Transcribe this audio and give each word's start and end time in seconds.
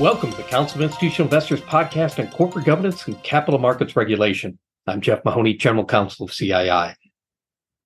Welcome 0.00 0.30
to 0.30 0.36
the 0.38 0.44
Council 0.44 0.78
of 0.78 0.90
Institutional 0.90 1.26
Investors 1.26 1.60
podcast 1.60 2.18
on 2.18 2.32
corporate 2.32 2.64
governance 2.64 3.06
and 3.06 3.22
capital 3.22 3.60
markets 3.60 3.96
regulation. 3.96 4.58
I'm 4.86 5.02
Jeff 5.02 5.22
Mahoney, 5.26 5.52
General 5.52 5.84
Counsel 5.84 6.24
of 6.24 6.30
CII. 6.30 6.94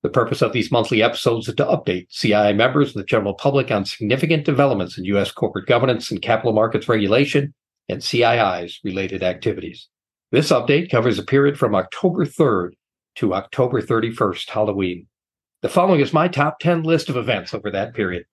The 0.04 0.08
purpose 0.10 0.40
of 0.40 0.52
these 0.52 0.70
monthly 0.70 1.02
episodes 1.02 1.48
is 1.48 1.56
to 1.56 1.64
update 1.64 2.06
CII 2.12 2.54
members 2.54 2.94
and 2.94 3.02
the 3.02 3.06
general 3.06 3.34
public 3.34 3.72
on 3.72 3.84
significant 3.84 4.44
developments 4.44 4.96
in 4.96 5.06
U.S. 5.06 5.32
corporate 5.32 5.66
governance 5.66 6.12
and 6.12 6.22
capital 6.22 6.52
markets 6.52 6.88
regulation 6.88 7.52
and 7.88 8.00
CII's 8.00 8.78
related 8.84 9.24
activities. 9.24 9.88
This 10.30 10.52
update 10.52 10.92
covers 10.92 11.18
a 11.18 11.24
period 11.24 11.58
from 11.58 11.74
October 11.74 12.24
3rd 12.24 12.74
to 13.16 13.34
October 13.34 13.82
31st, 13.82 14.50
Halloween. 14.50 15.08
The 15.62 15.68
following 15.68 15.98
is 15.98 16.12
my 16.12 16.28
top 16.28 16.60
10 16.60 16.84
list 16.84 17.08
of 17.08 17.16
events 17.16 17.52
over 17.52 17.72
that 17.72 17.92
period. 17.92 18.24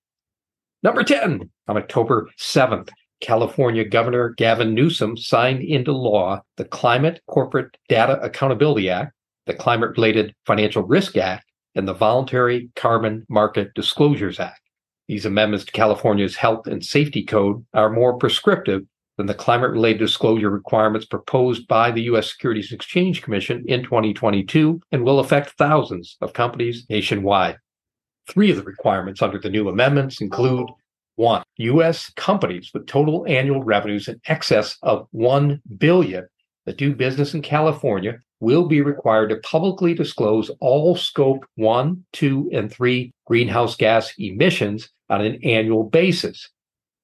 Number 0.84 1.04
10, 1.04 1.50
on 1.68 1.78
October 1.78 2.30
7th, 2.38 2.90
California 3.22 3.86
Governor 3.86 4.30
Gavin 4.30 4.74
Newsom 4.74 5.16
signed 5.16 5.62
into 5.62 5.92
law 5.92 6.42
the 6.58 6.66
Climate 6.66 7.22
Corporate 7.28 7.78
Data 7.88 8.20
Accountability 8.22 8.90
Act, 8.90 9.14
the 9.46 9.54
Climate 9.54 9.92
Related 9.92 10.34
Financial 10.46 10.84
Risk 10.84 11.18
Act, 11.18 11.46
and 11.76 11.88
the 11.88 11.94
Voluntary 11.94 12.70
Carbon 12.76 13.26
Market 13.30 13.74
Disclosures 13.76 14.40
Act. 14.40 14.60
These 15.08 15.26
amendments 15.26 15.66
to 15.66 15.72
California's 15.72 16.36
Health 16.36 16.68
and 16.68 16.84
Safety 16.84 17.24
Code 17.24 17.66
are 17.74 17.90
more 17.90 18.18
prescriptive 18.18 18.82
than 19.18 19.28
the 19.28 19.34
climate 19.34 19.72
related 19.72 20.00
disclosure 20.00 20.50
requirements 20.50 21.06
proposed 21.06 21.68
by 21.68 21.92
the 21.92 22.04
U.S. 22.04 22.32
Securities 22.32 22.72
and 22.72 22.80
Exchange 22.80 23.22
Commission 23.22 23.64
in 23.68 23.84
2022 23.84 24.82
and 24.92 25.04
will 25.04 25.20
affect 25.20 25.58
thousands 25.58 26.18
of 26.22 26.34
companies 26.34 26.86
nationwide. 26.90 27.58
Three 28.28 28.52
of 28.52 28.58
the 28.58 28.64
requirements 28.64 29.22
under 29.22 29.38
the 29.38 29.50
new 29.50 29.68
amendments 29.68 30.22
include 30.22 30.70
one, 31.22 31.44
U.S. 31.58 32.12
companies 32.16 32.72
with 32.74 32.88
total 32.88 33.24
annual 33.28 33.64
revenues 33.64 34.08
in 34.08 34.20
excess 34.26 34.76
of 34.82 35.08
1 35.12 35.62
billion 35.78 36.26
that 36.66 36.78
do 36.78 36.96
business 36.96 37.36
in 37.36 37.44
California 37.44 38.18
will 38.40 38.68
be 38.68 38.82
required 38.82 39.30
to 39.30 39.36
publicly 39.38 39.94
disclose 39.94 40.50
all 40.60 40.96
scope 40.96 41.46
1, 41.58 42.04
2, 42.14 42.50
and 42.52 42.74
3 42.74 43.14
greenhouse 43.28 43.76
gas 43.76 44.12
emissions 44.18 44.90
on 45.12 45.24
an 45.24 45.40
annual 45.44 45.84
basis. 45.84 46.50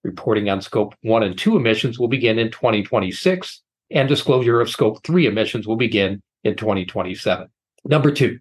Reporting 0.04 0.50
on 0.50 0.62
scope 0.62 0.96
1 1.04 1.22
and 1.22 1.38
2 1.38 1.56
emissions 1.56 2.00
will 2.00 2.08
begin 2.08 2.40
in 2.40 2.50
2026, 2.50 3.62
and 3.92 4.10
disclosure 4.10 4.60
of 4.60 4.68
scope 4.68 5.06
3 5.06 5.28
emissions 5.28 5.68
will 5.68 5.76
begin 5.76 6.24
in 6.44 6.56
2027. 6.56 7.48
Number 7.86 8.12
2, 8.12 8.40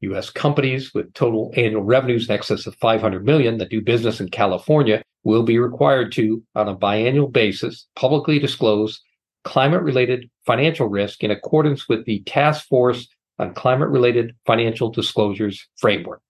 U.S. 0.00 0.30
companies 0.30 0.94
with 0.94 1.12
total 1.12 1.52
annual 1.58 1.82
revenues 1.82 2.26
in 2.26 2.34
excess 2.34 2.66
of 2.66 2.74
500 2.76 3.22
million 3.22 3.58
that 3.58 3.68
do 3.68 3.82
business 3.82 4.18
in 4.18 4.30
California 4.30 5.02
will 5.24 5.42
be 5.42 5.58
required 5.58 6.12
to, 6.12 6.42
on 6.54 6.68
a 6.68 6.76
biannual 6.76 7.30
basis, 7.30 7.86
publicly 7.96 8.38
disclose 8.38 9.00
climate 9.44 9.82
related 9.82 10.30
financial 10.46 10.88
risk 10.88 11.22
in 11.22 11.30
accordance 11.30 11.88
with 11.88 12.04
the 12.04 12.20
Task 12.24 12.66
Force 12.66 13.08
on 13.38 13.54
Climate 13.54 13.88
Related 13.88 14.34
Financial 14.46 14.90
Disclosures 14.90 15.66
framework. 15.76 16.20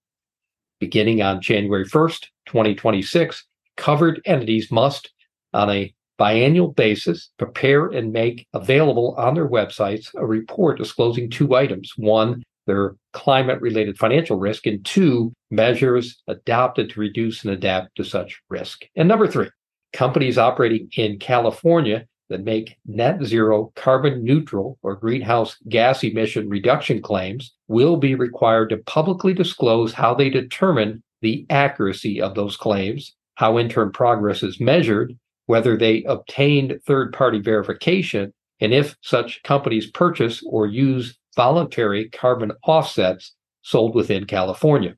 Beginning 0.79 1.21
on 1.21 1.41
January 1.41 1.85
1st, 1.85 2.27
2026, 2.47 3.45
covered 3.77 4.21
entities 4.25 4.71
must, 4.71 5.11
on 5.53 5.69
a 5.69 5.93
biannual 6.19 6.75
basis, 6.75 7.31
prepare 7.37 7.87
and 7.87 8.13
make 8.13 8.47
available 8.53 9.15
on 9.17 9.33
their 9.33 9.47
websites 9.47 10.13
a 10.15 10.25
report 10.25 10.77
disclosing 10.77 11.29
two 11.29 11.55
items. 11.55 11.93
One, 11.97 12.43
their 12.67 12.95
climate 13.13 13.61
related 13.61 13.97
financial 13.97 14.37
risk, 14.37 14.65
and 14.65 14.83
two, 14.85 15.33
measures 15.49 16.21
adopted 16.27 16.89
to 16.89 16.99
reduce 16.99 17.43
and 17.43 17.53
adapt 17.53 17.95
to 17.95 18.03
such 18.03 18.41
risk. 18.49 18.83
And 18.95 19.07
number 19.07 19.27
three, 19.27 19.49
companies 19.93 20.37
operating 20.37 20.89
in 20.95 21.19
California 21.19 22.05
that 22.29 22.43
make 22.45 22.77
net 22.85 23.21
zero 23.23 23.73
carbon 23.75 24.23
neutral 24.23 24.77
or 24.81 24.95
greenhouse 24.95 25.57
gas 25.67 26.01
emission 26.03 26.47
reduction 26.47 27.01
claims 27.01 27.53
will 27.67 27.97
be 27.97 28.15
required 28.15 28.69
to 28.69 28.77
publicly 28.77 29.33
disclose 29.33 29.93
how 29.93 30.13
they 30.13 30.29
determine 30.29 31.03
the 31.21 31.45
accuracy 31.49 32.21
of 32.21 32.35
those 32.35 32.55
claims, 32.55 33.13
how 33.35 33.59
interim 33.59 33.91
progress 33.91 34.43
is 34.43 34.61
measured, 34.61 35.15
whether 35.47 35.75
they 35.75 36.03
obtained 36.03 36.79
third 36.87 37.11
party 37.13 37.39
verification, 37.39 38.33
and 38.61 38.73
if 38.73 38.95
such 39.01 39.43
companies 39.43 39.91
purchase 39.91 40.41
or 40.47 40.67
use 40.67 41.17
voluntary 41.35 42.09
carbon 42.09 42.51
offsets 42.65 43.35
sold 43.61 43.95
within 43.95 44.25
California. 44.25 44.95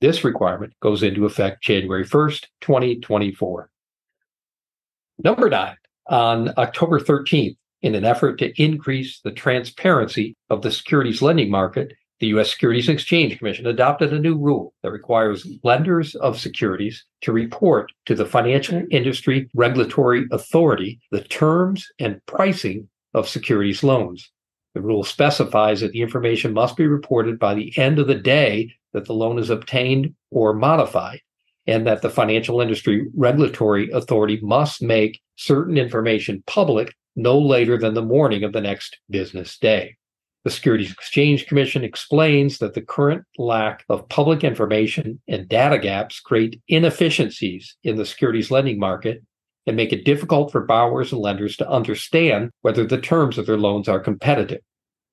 This 0.00 0.24
requirement 0.24 0.74
goes 0.80 1.02
into 1.02 1.26
effect 1.26 1.62
January 1.62 2.04
1st, 2.04 2.46
2024. 2.60 3.70
Number 5.24 5.50
nine, 5.50 5.76
on 6.08 6.52
October 6.56 7.00
13th, 7.00 7.56
in 7.82 7.94
an 7.94 8.04
effort 8.04 8.38
to 8.38 8.62
increase 8.62 9.20
the 9.20 9.32
transparency 9.32 10.36
of 10.50 10.62
the 10.62 10.70
securities 10.70 11.22
lending 11.22 11.50
market, 11.50 11.92
the 12.20 12.28
U.S. 12.28 12.50
Securities 12.50 12.88
and 12.88 12.98
Exchange 12.98 13.38
Commission 13.38 13.66
adopted 13.66 14.12
a 14.12 14.18
new 14.18 14.36
rule 14.36 14.74
that 14.82 14.90
requires 14.90 15.46
lenders 15.62 16.16
of 16.16 16.38
securities 16.38 17.04
to 17.20 17.32
report 17.32 17.92
to 18.06 18.14
the 18.16 18.26
Financial 18.26 18.82
Industry 18.90 19.48
Regulatory 19.54 20.26
Authority 20.32 20.98
the 21.12 21.22
terms 21.22 21.86
and 22.00 22.20
pricing 22.26 22.88
of 23.14 23.28
securities 23.28 23.84
loans. 23.84 24.32
The 24.74 24.82
rule 24.82 25.04
specifies 25.04 25.80
that 25.80 25.92
the 25.92 26.02
information 26.02 26.52
must 26.52 26.76
be 26.76 26.86
reported 26.86 27.38
by 27.38 27.54
the 27.54 27.76
end 27.78 27.98
of 27.98 28.06
the 28.06 28.14
day 28.14 28.72
that 28.92 29.06
the 29.06 29.14
loan 29.14 29.38
is 29.38 29.50
obtained 29.50 30.14
or 30.30 30.52
modified, 30.52 31.20
and 31.66 31.86
that 31.86 32.02
the 32.02 32.10
Financial 32.10 32.60
Industry 32.60 33.06
Regulatory 33.14 33.90
Authority 33.90 34.38
must 34.42 34.82
make 34.82 35.20
certain 35.36 35.76
information 35.76 36.42
public 36.46 36.94
no 37.16 37.38
later 37.38 37.76
than 37.76 37.94
the 37.94 38.02
morning 38.02 38.44
of 38.44 38.52
the 38.52 38.60
next 38.60 38.98
business 39.10 39.58
day. 39.58 39.96
The 40.44 40.50
Securities 40.50 40.92
Exchange 40.92 41.46
Commission 41.46 41.84
explains 41.84 42.58
that 42.58 42.74
the 42.74 42.80
current 42.80 43.24
lack 43.36 43.84
of 43.88 44.08
public 44.08 44.44
information 44.44 45.20
and 45.28 45.48
data 45.48 45.78
gaps 45.78 46.20
create 46.20 46.60
inefficiencies 46.68 47.76
in 47.82 47.96
the 47.96 48.06
securities 48.06 48.50
lending 48.50 48.78
market 48.78 49.22
and 49.68 49.76
make 49.76 49.92
it 49.92 50.06
difficult 50.06 50.50
for 50.50 50.62
borrowers 50.62 51.12
and 51.12 51.20
lenders 51.20 51.54
to 51.58 51.68
understand 51.68 52.50
whether 52.62 52.86
the 52.86 53.00
terms 53.00 53.36
of 53.36 53.44
their 53.44 53.58
loans 53.58 53.86
are 53.86 54.00
competitive. 54.00 54.62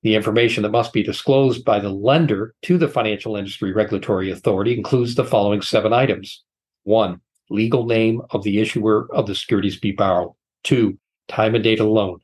The 0.02 0.14
information 0.14 0.62
that 0.62 0.70
must 0.70 0.94
be 0.94 1.02
disclosed 1.02 1.62
by 1.62 1.78
the 1.78 1.90
lender 1.90 2.54
to 2.62 2.78
the 2.78 2.88
Financial 2.88 3.36
Industry 3.36 3.74
Regulatory 3.74 4.30
Authority 4.30 4.74
includes 4.74 5.14
the 5.14 5.26
following 5.26 5.60
seven 5.60 5.92
items. 5.92 6.42
One, 6.84 7.20
legal 7.50 7.84
name 7.84 8.22
of 8.30 8.44
the 8.44 8.58
issuer 8.58 9.06
of 9.12 9.26
the 9.26 9.34
securities 9.34 9.78
be 9.78 9.92
borrowed. 9.92 10.32
Two, 10.64 10.98
time 11.28 11.54
and 11.54 11.62
date 11.62 11.80
of 11.80 11.88
loan. 11.88 12.20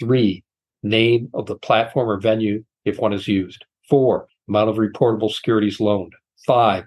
Three, 0.00 0.42
name 0.82 1.30
of 1.34 1.46
the 1.46 1.56
platform 1.56 2.10
or 2.10 2.18
venue 2.18 2.64
if 2.84 2.98
one 2.98 3.12
is 3.12 3.28
used. 3.28 3.64
Four, 3.88 4.26
amount 4.48 4.70
of 4.70 4.76
reportable 4.76 5.30
securities 5.30 5.78
loaned. 5.78 6.14
Five, 6.44 6.86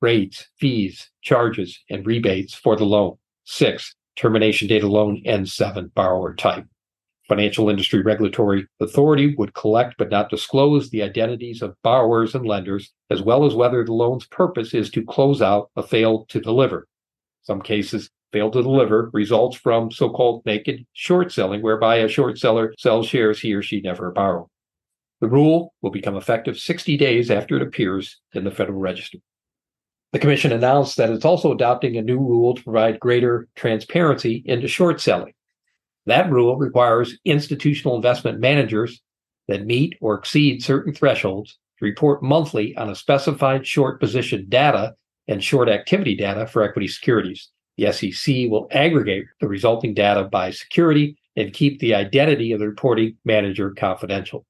rates, 0.00 0.48
fees, 0.58 1.08
charges, 1.22 1.78
and 1.88 2.04
rebates 2.04 2.52
for 2.52 2.74
the 2.74 2.84
loan. 2.84 3.16
Six, 3.44 3.94
termination 4.20 4.68
date 4.68 4.84
and 5.24 5.48
seven, 5.48 5.90
borrower 5.94 6.34
type. 6.34 6.66
Financial 7.26 7.70
Industry 7.70 8.02
Regulatory 8.02 8.66
Authority 8.78 9.34
would 9.38 9.54
collect 9.54 9.94
but 9.96 10.10
not 10.10 10.28
disclose 10.28 10.90
the 10.90 11.02
identities 11.02 11.62
of 11.62 11.74
borrowers 11.82 12.34
and 12.34 12.44
lenders, 12.44 12.92
as 13.08 13.22
well 13.22 13.46
as 13.46 13.54
whether 13.54 13.82
the 13.82 13.94
loan's 13.94 14.26
purpose 14.26 14.74
is 14.74 14.90
to 14.90 15.04
close 15.04 15.40
out 15.40 15.70
a 15.76 15.82
failed 15.82 16.28
to 16.28 16.40
deliver. 16.40 16.86
Some 17.42 17.62
cases, 17.62 18.10
failed 18.30 18.52
to 18.52 18.62
deliver 18.62 19.10
results 19.14 19.56
from 19.56 19.90
so 19.90 20.10
called 20.10 20.44
naked 20.44 20.84
short 20.92 21.32
selling, 21.32 21.62
whereby 21.62 21.96
a 21.96 22.08
short 22.08 22.38
seller 22.38 22.74
sells 22.78 23.08
shares 23.08 23.40
he 23.40 23.54
or 23.54 23.62
she 23.62 23.80
never 23.80 24.10
borrowed. 24.10 24.48
The 25.20 25.28
rule 25.28 25.72
will 25.80 25.90
become 25.90 26.16
effective 26.16 26.58
60 26.58 26.96
days 26.98 27.30
after 27.30 27.56
it 27.56 27.62
appears 27.62 28.20
in 28.34 28.44
the 28.44 28.50
Federal 28.50 28.80
Register. 28.80 29.18
The 30.12 30.18
Commission 30.18 30.50
announced 30.50 30.96
that 30.96 31.10
it's 31.10 31.24
also 31.24 31.52
adopting 31.52 31.96
a 31.96 32.02
new 32.02 32.18
rule 32.18 32.54
to 32.54 32.62
provide 32.64 32.98
greater 32.98 33.48
transparency 33.54 34.42
into 34.44 34.66
short 34.66 35.00
selling. 35.00 35.34
That 36.06 36.30
rule 36.30 36.56
requires 36.56 37.16
institutional 37.24 37.94
investment 37.94 38.40
managers 38.40 39.00
that 39.46 39.66
meet 39.66 39.96
or 40.00 40.14
exceed 40.14 40.64
certain 40.64 40.92
thresholds 40.92 41.58
to 41.78 41.84
report 41.84 42.22
monthly 42.22 42.76
on 42.76 42.90
a 42.90 42.96
specified 42.96 43.66
short 43.66 44.00
position 44.00 44.46
data 44.48 44.94
and 45.28 45.44
short 45.44 45.68
activity 45.68 46.16
data 46.16 46.46
for 46.46 46.62
equity 46.62 46.88
securities. 46.88 47.48
The 47.76 47.92
SEC 47.92 48.50
will 48.50 48.66
aggregate 48.72 49.26
the 49.40 49.48
resulting 49.48 49.94
data 49.94 50.24
by 50.24 50.50
security 50.50 51.16
and 51.36 51.52
keep 51.52 51.78
the 51.78 51.94
identity 51.94 52.50
of 52.50 52.58
the 52.58 52.68
reporting 52.68 53.16
manager 53.24 53.70
confidential. 53.70 54.44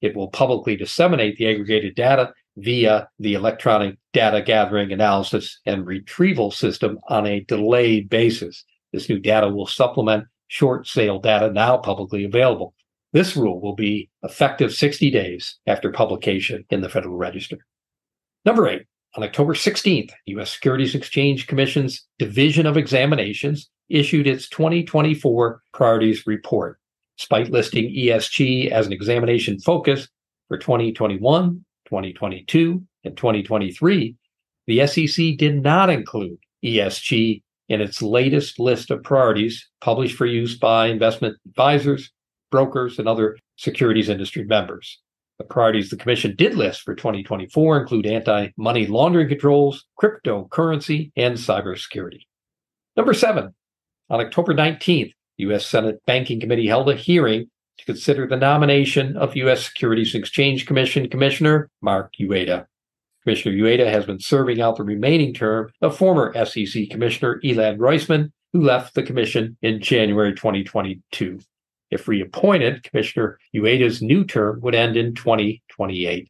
It 0.00 0.14
will 0.14 0.28
publicly 0.28 0.76
disseminate 0.76 1.36
the 1.36 1.48
aggregated 1.48 1.96
data 1.96 2.32
via 2.56 3.08
the 3.18 3.34
electronic 3.34 3.96
data 4.12 4.40
gathering, 4.42 4.92
analysis, 4.92 5.60
and 5.66 5.86
retrieval 5.86 6.50
system 6.50 6.98
on 7.08 7.26
a 7.26 7.40
delayed 7.40 8.08
basis. 8.08 8.64
This 8.92 9.08
new 9.08 9.18
data 9.18 9.48
will 9.48 9.66
supplement 9.66 10.24
short 10.48 10.86
sale 10.86 11.18
data 11.18 11.50
now 11.50 11.76
publicly 11.76 12.24
available. 12.24 12.74
This 13.12 13.36
rule 13.36 13.60
will 13.60 13.74
be 13.74 14.10
effective 14.22 14.72
60 14.72 15.10
days 15.10 15.58
after 15.66 15.90
publication 15.90 16.64
in 16.70 16.80
the 16.80 16.88
Federal 16.88 17.16
Register. 17.16 17.58
Number 18.44 18.68
eight, 18.68 18.86
On 19.16 19.22
October 19.22 19.54
16th, 19.54 20.10
U.S. 20.26 20.50
Securities 20.50 20.94
Exchange 20.94 21.46
Commission's 21.46 22.04
Division 22.18 22.66
of 22.66 22.76
Examinations 22.76 23.70
issued 23.88 24.26
its 24.26 24.48
2024 24.48 25.62
Priorities 25.72 26.26
Report. 26.26 26.78
Despite 27.16 27.50
listing 27.50 27.94
ESG 27.94 28.70
as 28.70 28.86
an 28.86 28.92
examination 28.92 29.60
focus 29.60 30.08
for 30.48 30.58
2021, 30.58 31.63
2022, 31.86 32.82
and 33.04 33.16
2023, 33.16 34.16
the 34.66 34.86
SEC 34.86 35.36
did 35.36 35.62
not 35.62 35.90
include 35.90 36.38
ESG 36.64 37.42
in 37.68 37.80
its 37.80 38.02
latest 38.02 38.58
list 38.58 38.90
of 38.90 39.02
priorities 39.02 39.68
published 39.80 40.16
for 40.16 40.26
use 40.26 40.56
by 40.58 40.86
investment 40.86 41.36
advisors, 41.46 42.10
brokers, 42.50 42.98
and 42.98 43.08
other 43.08 43.36
securities 43.56 44.08
industry 44.08 44.44
members. 44.44 45.00
The 45.38 45.44
priorities 45.44 45.90
the 45.90 45.96
Commission 45.96 46.36
did 46.36 46.54
list 46.54 46.82
for 46.82 46.94
2024 46.94 47.80
include 47.80 48.06
anti 48.06 48.48
money 48.56 48.86
laundering 48.86 49.28
controls, 49.28 49.84
cryptocurrency, 50.00 51.10
and 51.16 51.34
cybersecurity. 51.34 52.20
Number 52.96 53.14
seven, 53.14 53.52
on 54.10 54.20
October 54.20 54.54
19th, 54.54 55.12
the 55.36 55.44
U.S. 55.44 55.66
Senate 55.66 56.00
Banking 56.06 56.38
Committee 56.38 56.68
held 56.68 56.88
a 56.88 56.94
hearing 56.94 57.50
to 57.78 57.84
consider 57.84 58.26
the 58.26 58.36
nomination 58.36 59.16
of 59.16 59.36
U.S. 59.36 59.64
Securities 59.64 60.14
and 60.14 60.22
Exchange 60.22 60.66
Commission 60.66 61.08
Commissioner 61.08 61.70
Mark 61.80 62.12
Uyeda. 62.20 62.66
Commissioner 63.22 63.56
Uyeda 63.56 63.86
has 63.86 64.04
been 64.04 64.20
serving 64.20 64.60
out 64.60 64.76
the 64.76 64.84
remaining 64.84 65.32
term 65.32 65.70
of 65.80 65.96
former 65.96 66.32
SEC 66.44 66.90
Commissioner 66.90 67.40
Elad 67.42 67.78
Roisman, 67.78 68.30
who 68.52 68.62
left 68.62 68.94
the 68.94 69.02
commission 69.02 69.56
in 69.62 69.80
January 69.80 70.34
2022. 70.34 71.40
If 71.90 72.06
reappointed, 72.06 72.82
Commissioner 72.82 73.38
Uyeda's 73.54 74.02
new 74.02 74.24
term 74.24 74.60
would 74.60 74.74
end 74.74 74.96
in 74.96 75.14
2028. 75.14 76.28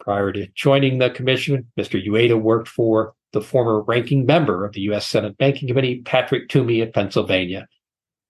Prior 0.00 0.32
to 0.32 0.46
joining 0.54 0.98
the 0.98 1.10
commission, 1.10 1.66
Mr. 1.78 2.04
Uyeda 2.04 2.40
worked 2.40 2.68
for 2.68 3.14
the 3.32 3.40
former 3.40 3.82
ranking 3.82 4.24
member 4.24 4.64
of 4.64 4.72
the 4.72 4.82
U.S. 4.82 5.06
Senate 5.06 5.36
Banking 5.36 5.68
Committee, 5.68 6.02
Patrick 6.02 6.48
Toomey 6.48 6.80
of 6.80 6.92
Pennsylvania. 6.92 7.66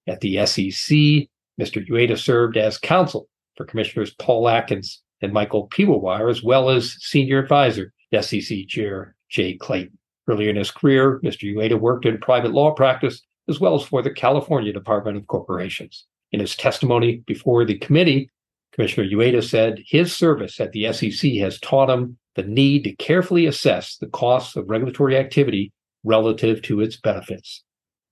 At 0.07 0.21
the 0.21 0.45
SEC, 0.47 1.29
Mr. 1.61 1.87
Uyeda 1.89 2.19
served 2.19 2.57
as 2.57 2.79
counsel 2.79 3.29
for 3.57 3.65
Commissioners 3.65 4.15
Paul 4.15 4.49
Atkins 4.49 5.03
and 5.23 5.33
Michael 5.33 5.69
Piwowar, 5.69 6.31
as 6.31 6.43
well 6.43 6.71
as 6.71 6.97
senior 7.01 7.39
advisor 7.39 7.93
to 8.13 8.23
SEC 8.23 8.67
Chair 8.69 9.15
Jay 9.31 9.57
Clayton. 9.57 9.99
Earlier 10.29 10.51
in 10.51 10.57
his 10.57 10.71
career, 10.71 11.21
Mr. 11.25 11.53
Uyeda 11.55 11.79
worked 11.79 12.05
in 12.05 12.19
private 12.19 12.53
law 12.53 12.73
practice 12.73 13.23
as 13.49 13.61
well 13.61 13.75
as 13.75 13.85
for 13.85 14.03
the 14.03 14.11
California 14.11 14.73
Department 14.73 15.17
of 15.17 15.27
Corporations. 15.27 16.05
In 16.33 16.41
his 16.41 16.57
testimony 16.57 17.23
before 17.27 17.65
the 17.65 17.79
committee, 17.79 18.31
Commissioner 18.73 19.09
Uyeda 19.09 19.43
said 19.43 19.83
his 19.87 20.15
service 20.15 20.61
at 20.61 20.73
the 20.73 20.93
SEC 20.93 21.33
has 21.35 21.61
taught 21.61 21.89
him 21.89 22.19
the 22.35 22.43
need 22.43 22.85
to 22.85 22.93
carefully 22.97 23.47
assess 23.47 23.97
the 23.97 24.09
costs 24.09 24.57
of 24.57 24.69
regulatory 24.69 25.17
activity 25.17 25.73
relative 26.05 26.61
to 26.63 26.81
its 26.81 26.97
benefits. 26.97 27.63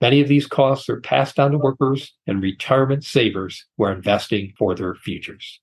Many 0.00 0.20
of 0.20 0.28
these 0.28 0.46
costs 0.46 0.88
are 0.88 1.00
passed 1.00 1.38
on 1.38 1.52
to 1.52 1.58
workers 1.58 2.14
and 2.26 2.42
retirement 2.42 3.04
savers 3.04 3.64
who 3.76 3.84
are 3.84 3.92
investing 3.92 4.52
for 4.58 4.74
their 4.74 4.94
futures. 4.94 5.60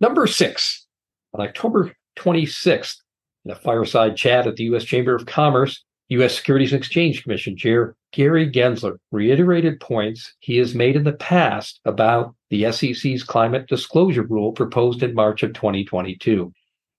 Number 0.00 0.26
six, 0.26 0.86
on 1.34 1.40
October 1.40 1.92
26th, 2.16 2.96
in 3.44 3.50
a 3.50 3.56
fireside 3.56 4.16
chat 4.16 4.46
at 4.46 4.56
the 4.56 4.64
U.S. 4.64 4.84
Chamber 4.84 5.14
of 5.14 5.26
Commerce, 5.26 5.82
U.S. 6.10 6.36
Securities 6.36 6.72
and 6.72 6.80
Exchange 6.80 7.22
Commission 7.22 7.56
Chair 7.56 7.96
Gary 8.12 8.50
Gensler 8.50 8.96
reiterated 9.12 9.80
points 9.80 10.34
he 10.40 10.56
has 10.56 10.74
made 10.74 10.96
in 10.96 11.04
the 11.04 11.12
past 11.12 11.80
about 11.84 12.34
the 12.48 12.70
SEC's 12.72 13.22
climate 13.22 13.68
disclosure 13.68 14.22
rule 14.22 14.52
proposed 14.52 15.02
in 15.02 15.14
March 15.14 15.42
of 15.42 15.52
2022. 15.52 16.52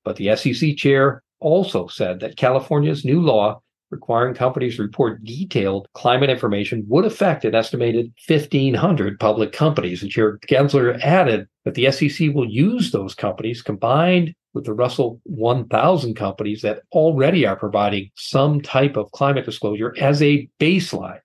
But 0.03 0.17
the 0.17 0.35
SEC 0.35 0.75
chair 0.77 1.23
also 1.39 1.87
said 1.87 2.19
that 2.19 2.37
California's 2.37 3.03
new 3.03 3.21
law 3.21 3.61
requiring 3.91 4.35
companies 4.35 4.75
to 4.75 4.83
report 4.83 5.23
detailed 5.23 5.87
climate 5.93 6.29
information 6.29 6.85
would 6.87 7.05
affect 7.05 7.45
an 7.45 7.55
estimated 7.55 8.13
1,500 8.27 9.19
public 9.19 9.51
companies. 9.51 10.01
And 10.01 10.11
Chair 10.11 10.37
Gensler 10.47 10.99
added 11.01 11.47
that 11.65 11.73
the 11.73 11.91
SEC 11.91 12.29
will 12.33 12.49
use 12.49 12.91
those 12.91 13.15
companies 13.15 13.61
combined 13.61 14.33
with 14.53 14.65
the 14.65 14.73
Russell 14.73 15.21
1000 15.25 16.15
companies 16.15 16.61
that 16.61 16.81
already 16.91 17.45
are 17.45 17.55
providing 17.55 18.09
some 18.15 18.61
type 18.61 18.97
of 18.97 19.11
climate 19.11 19.45
disclosure 19.45 19.93
as 19.99 20.21
a 20.21 20.49
baseline 20.59 21.19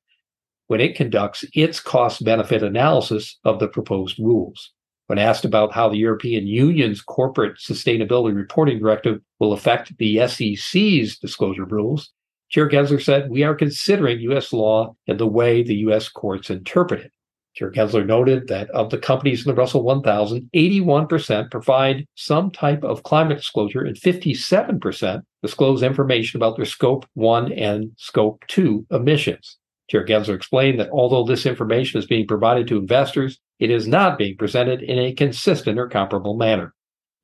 when 0.67 0.81
it 0.81 0.97
conducts 0.97 1.45
its 1.55 1.81
cost 1.81 2.25
benefit 2.25 2.63
analysis 2.63 3.39
of 3.45 3.59
the 3.61 3.69
proposed 3.69 4.19
rules. 4.19 4.71
When 5.07 5.19
asked 5.19 5.45
about 5.45 5.73
how 5.73 5.91
the 5.91 5.99
European 5.99 6.47
Union's 6.47 7.03
corporate 7.03 7.59
sustainability 7.59 8.35
reporting 8.35 8.79
directive 8.79 9.21
will 9.39 9.53
affect 9.53 9.97
the 9.99 10.27
SEC's 10.27 11.19
disclosure 11.19 11.67
rules, 11.67 12.11
Chair 12.55 12.69
Gensler 12.69 13.03
said, 13.03 13.31
We 13.31 13.43
are 13.43 13.57
considering 13.57 14.21
U.S. 14.21 14.53
law 14.53 14.95
and 15.09 15.19
the 15.19 15.27
way 15.27 15.65
the 15.65 15.75
U.S. 15.87 16.09
courts 16.09 16.51
interpret 16.51 17.01
it. 17.01 17.11
Chair 17.57 17.73
Gensler 17.73 18.07
noted 18.07 18.47
that 18.47 18.71
of 18.71 18.91
the 18.91 18.99
companies 18.99 19.45
in 19.45 19.51
the 19.53 19.61
Russell 19.61 19.83
1000, 19.83 20.51
81% 20.55 21.51
provide 21.51 22.07
some 22.15 22.53
type 22.53 22.85
of 22.85 23.03
climate 23.03 23.39
disclosure 23.39 23.83
and 23.83 23.97
57% 23.97 25.23
disclose 25.43 25.83
information 25.83 26.39
about 26.39 26.55
their 26.55 26.65
Scope 26.65 27.07
1 27.15 27.51
and 27.55 27.91
Scope 27.97 28.45
2 28.47 28.87
emissions. 28.93 29.59
Chair 29.91 30.07
Gensler 30.07 30.37
explained 30.37 30.79
that 30.79 30.91
although 30.91 31.25
this 31.25 31.47
information 31.47 31.99
is 31.99 32.07
being 32.07 32.29
provided 32.29 32.69
to 32.69 32.79
investors, 32.79 33.41
it 33.59 33.71
is 33.71 33.89
not 33.89 34.17
being 34.17 34.37
presented 34.37 34.81
in 34.81 35.01
a 35.01 35.13
consistent 35.13 35.77
or 35.77 35.89
comparable 35.89 36.37
manner. 36.37 36.73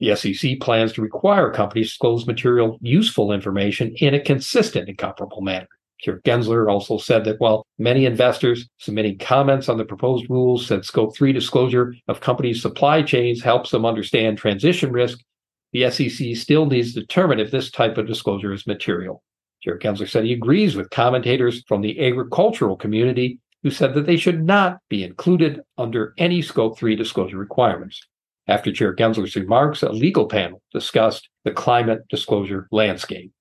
The 0.00 0.16
SEC 0.16 0.60
plans 0.60 0.92
to 0.94 1.02
require 1.02 1.50
companies 1.50 1.88
to 1.88 1.90
disclose 1.92 2.26
material 2.26 2.78
useful 2.80 3.32
information 3.32 3.94
in 3.96 4.14
a 4.14 4.20
consistent 4.20 4.88
and 4.88 4.96
comparable 4.96 5.42
manner. 5.42 5.68
Chair 6.00 6.20
Gensler 6.24 6.70
also 6.70 6.96
said 6.96 7.24
that 7.26 7.38
while 7.40 7.66
many 7.78 8.06
investors 8.06 8.66
submitting 8.78 9.18
comments 9.18 9.68
on 9.68 9.76
the 9.76 9.84
proposed 9.84 10.30
rules 10.30 10.66
said 10.66 10.86
Scope 10.86 11.14
3 11.14 11.34
disclosure 11.34 11.94
of 12.08 12.20
companies' 12.20 12.62
supply 12.62 13.02
chains 13.02 13.42
helps 13.42 13.70
them 13.70 13.84
understand 13.84 14.38
transition 14.38 14.90
risk, 14.90 15.18
the 15.72 15.90
SEC 15.90 16.34
still 16.34 16.64
needs 16.64 16.94
to 16.94 17.00
determine 17.00 17.38
if 17.38 17.50
this 17.50 17.70
type 17.70 17.98
of 17.98 18.06
disclosure 18.06 18.54
is 18.54 18.66
material. 18.66 19.22
Chair 19.62 19.78
Gensler 19.78 20.08
said 20.08 20.24
he 20.24 20.32
agrees 20.32 20.74
with 20.74 20.88
commentators 20.88 21.62
from 21.68 21.82
the 21.82 22.00
agricultural 22.00 22.76
community 22.76 23.38
who 23.62 23.70
said 23.70 23.92
that 23.92 24.06
they 24.06 24.16
should 24.16 24.42
not 24.42 24.78
be 24.88 25.04
included 25.04 25.60
under 25.76 26.14
any 26.16 26.40
Scope 26.40 26.78
3 26.78 26.96
disclosure 26.96 27.36
requirements. 27.36 28.00
After 28.48 28.72
Chair 28.72 28.94
Gensler's 28.94 29.36
remarks, 29.36 29.82
a 29.82 29.90
legal 29.90 30.26
panel 30.26 30.62
discussed 30.72 31.28
the 31.44 31.52
climate 31.52 32.02
disclosure 32.08 32.66
landscape. 32.72 33.32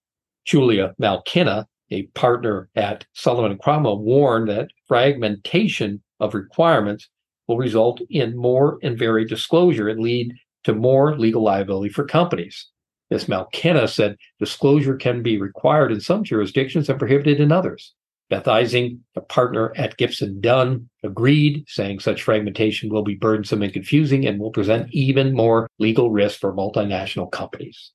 Julia 0.45 0.93
Malkina, 1.01 1.65
a 1.91 2.03
partner 2.07 2.69
at 2.75 3.05
Sullivan 3.13 3.51
and 3.51 3.59
Cromwell, 3.59 3.99
warned 3.99 4.49
that 4.49 4.69
fragmentation 4.87 6.01
of 6.19 6.33
requirements 6.33 7.09
will 7.47 7.57
result 7.57 8.01
in 8.09 8.37
more 8.37 8.77
and 8.83 8.97
varied 8.97 9.29
disclosure 9.29 9.89
and 9.89 9.99
lead 9.99 10.33
to 10.63 10.75
more 10.75 11.17
legal 11.17 11.41
liability 11.41 11.89
for 11.89 12.05
companies. 12.05 12.67
Ms. 13.09 13.25
Malkina 13.25 13.89
said 13.89 14.17
disclosure 14.37 14.95
can 14.95 15.23
be 15.23 15.39
required 15.39 15.91
in 15.91 15.99
some 15.99 16.23
jurisdictions 16.23 16.89
and 16.89 16.99
prohibited 16.99 17.39
in 17.39 17.51
others. 17.51 17.95
Beth 18.29 18.47
Ising, 18.47 19.03
a 19.15 19.21
partner 19.21 19.73
at 19.75 19.97
Gibson 19.97 20.39
Dunn, 20.39 20.87
agreed, 21.03 21.65
saying 21.67 21.99
such 21.99 22.21
fragmentation 22.21 22.89
will 22.89 23.03
be 23.03 23.15
burdensome 23.15 23.63
and 23.63 23.73
confusing 23.73 24.27
and 24.27 24.39
will 24.39 24.51
present 24.51 24.87
even 24.91 25.33
more 25.33 25.67
legal 25.79 26.11
risk 26.11 26.39
for 26.39 26.53
multinational 26.53 27.31
companies. 27.31 27.91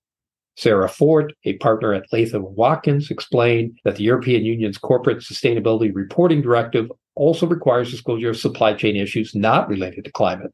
Sarah 0.56 0.88
Ford, 0.88 1.34
a 1.44 1.56
partner 1.58 1.94
at 1.94 2.12
Latham 2.12 2.44
Watkins, 2.54 3.10
explained 3.10 3.78
that 3.84 3.96
the 3.96 4.04
European 4.04 4.44
Union's 4.44 4.78
Corporate 4.78 5.18
Sustainability 5.18 5.94
Reporting 5.94 6.42
Directive 6.42 6.90
also 7.16 7.46
requires 7.46 7.90
disclosure 7.90 8.30
of 8.30 8.36
supply 8.36 8.74
chain 8.74 8.96
issues 8.96 9.34
not 9.34 9.68
related 9.68 10.04
to 10.04 10.12
climate. 10.12 10.52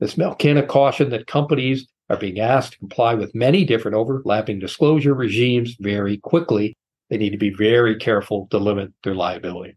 Ms. 0.00 0.14
Malkina 0.14 0.66
cautioned 0.66 1.12
that 1.12 1.26
companies 1.26 1.86
are 2.08 2.16
being 2.16 2.40
asked 2.40 2.72
to 2.72 2.78
comply 2.78 3.14
with 3.14 3.34
many 3.34 3.64
different 3.64 3.96
overlapping 3.96 4.58
disclosure 4.58 5.14
regimes 5.14 5.76
very 5.78 6.16
quickly. 6.16 6.76
They 7.10 7.18
need 7.18 7.30
to 7.30 7.38
be 7.38 7.50
very 7.50 7.96
careful 7.96 8.46
to 8.50 8.58
limit 8.58 8.92
their 9.02 9.14
liability. 9.14 9.76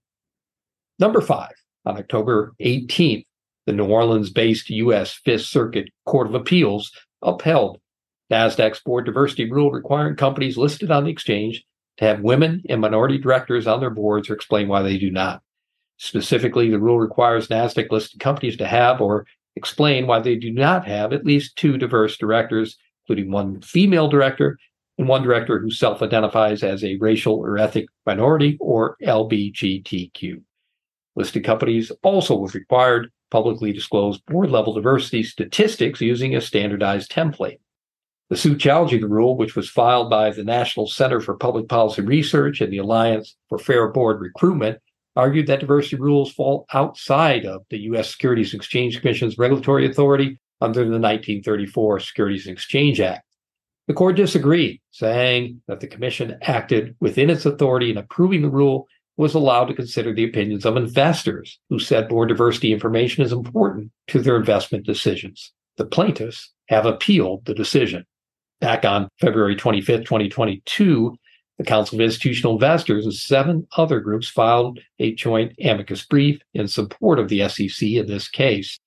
Number 0.99 1.19
five, 1.19 1.53
on 1.85 1.97
October 1.97 2.53
18th, 2.61 3.25
the 3.65 3.73
New 3.73 3.85
Orleans 3.85 4.29
based 4.29 4.69
U.S. 4.69 5.13
Fifth 5.25 5.45
Circuit 5.45 5.89
Court 6.05 6.27
of 6.27 6.35
Appeals 6.35 6.91
upheld 7.21 7.79
NASDAQ's 8.31 8.81
board 8.81 9.05
diversity 9.05 9.49
rule 9.51 9.71
requiring 9.71 10.15
companies 10.15 10.57
listed 10.57 10.91
on 10.91 11.05
the 11.05 11.11
exchange 11.11 11.63
to 11.97 12.05
have 12.05 12.21
women 12.21 12.61
and 12.69 12.81
minority 12.81 13.17
directors 13.17 13.67
on 13.67 13.79
their 13.79 13.89
boards 13.89 14.29
or 14.29 14.33
explain 14.33 14.67
why 14.67 14.81
they 14.81 14.97
do 14.97 15.11
not. 15.11 15.41
Specifically, 15.97 16.69
the 16.69 16.79
rule 16.79 16.99
requires 16.99 17.47
NASDAQ 17.47 17.91
listed 17.91 18.19
companies 18.19 18.57
to 18.57 18.67
have 18.67 19.01
or 19.01 19.25
explain 19.55 20.07
why 20.07 20.19
they 20.19 20.35
do 20.35 20.51
not 20.51 20.85
have 20.87 21.13
at 21.13 21.25
least 21.25 21.55
two 21.55 21.77
diverse 21.77 22.17
directors, 22.17 22.77
including 23.03 23.31
one 23.31 23.61
female 23.61 24.07
director 24.07 24.57
and 24.97 25.07
one 25.07 25.23
director 25.23 25.59
who 25.59 25.71
self 25.71 26.01
identifies 26.01 26.63
as 26.63 26.83
a 26.83 26.97
racial 26.97 27.35
or 27.35 27.57
ethnic 27.57 27.85
minority 28.05 28.57
or 28.59 28.95
LBGTQ. 29.03 30.41
Listed 31.15 31.43
companies 31.43 31.91
also 32.03 32.35
was 32.35 32.55
required 32.55 33.09
publicly 33.33 33.73
disclose 33.73 34.19
board 34.19 34.51
level 34.51 34.73
diversity 34.73 35.23
statistics 35.23 35.99
using 35.99 36.35
a 36.35 36.41
standardized 36.41 37.11
template. 37.11 37.57
The 38.29 38.37
suit 38.37 38.59
challenging 38.59 39.01
the 39.01 39.07
rule, 39.07 39.35
which 39.35 39.55
was 39.55 39.69
filed 39.69 40.09
by 40.09 40.29
the 40.29 40.43
National 40.43 40.87
Center 40.87 41.19
for 41.19 41.35
Public 41.35 41.67
Policy 41.67 42.03
Research 42.03 42.61
and 42.61 42.71
the 42.71 42.77
Alliance 42.77 43.35
for 43.49 43.57
Fair 43.57 43.87
Board 43.87 44.21
Recruitment, 44.21 44.77
argued 45.15 45.47
that 45.47 45.59
diversity 45.59 45.95
rules 45.95 46.31
fall 46.31 46.65
outside 46.73 47.45
of 47.45 47.63
the 47.71 47.79
U.S. 47.79 48.11
Securities 48.11 48.53
and 48.53 48.61
Exchange 48.61 48.99
Commission's 49.01 49.37
regulatory 49.37 49.87
authority 49.89 50.39
under 50.61 50.81
the 50.81 50.99
1934 50.99 51.99
Securities 52.01 52.45
and 52.45 52.53
Exchange 52.53 53.01
Act. 53.01 53.25
The 53.87 53.93
court 53.93 54.15
disagreed, 54.15 54.81
saying 54.91 55.61
that 55.67 55.81
the 55.81 55.87
commission 55.87 56.37
acted 56.41 56.95
within 57.01 57.29
its 57.29 57.45
authority 57.45 57.91
in 57.91 57.97
approving 57.97 58.41
the 58.41 58.49
rule 58.49 58.87
was 59.17 59.33
allowed 59.33 59.65
to 59.65 59.73
consider 59.73 60.13
the 60.13 60.23
opinions 60.23 60.65
of 60.65 60.77
investors 60.77 61.59
who 61.69 61.79
said 61.79 62.07
board 62.07 62.29
diversity 62.29 62.71
information 62.71 63.23
is 63.23 63.31
important 63.31 63.91
to 64.07 64.19
their 64.21 64.37
investment 64.37 64.85
decisions. 64.85 65.51
The 65.77 65.85
plaintiffs 65.85 66.51
have 66.69 66.85
appealed 66.85 67.45
the 67.45 67.53
decision. 67.53 68.05
Back 68.61 68.85
on 68.85 69.09
February 69.19 69.55
25, 69.55 70.05
2022, 70.05 71.15
the 71.57 71.63
Council 71.63 71.97
of 71.97 72.01
Institutional 72.01 72.53
Investors 72.53 73.05
and 73.05 73.13
seven 73.13 73.67
other 73.77 73.99
groups 73.99 74.27
filed 74.27 74.79
a 74.99 75.13
joint 75.13 75.53
amicus 75.63 76.05
brief 76.05 76.41
in 76.53 76.67
support 76.67 77.19
of 77.19 77.27
the 77.27 77.47
SEC 77.49 77.87
in 77.89 78.07
this 78.07 78.27
case. 78.27 78.79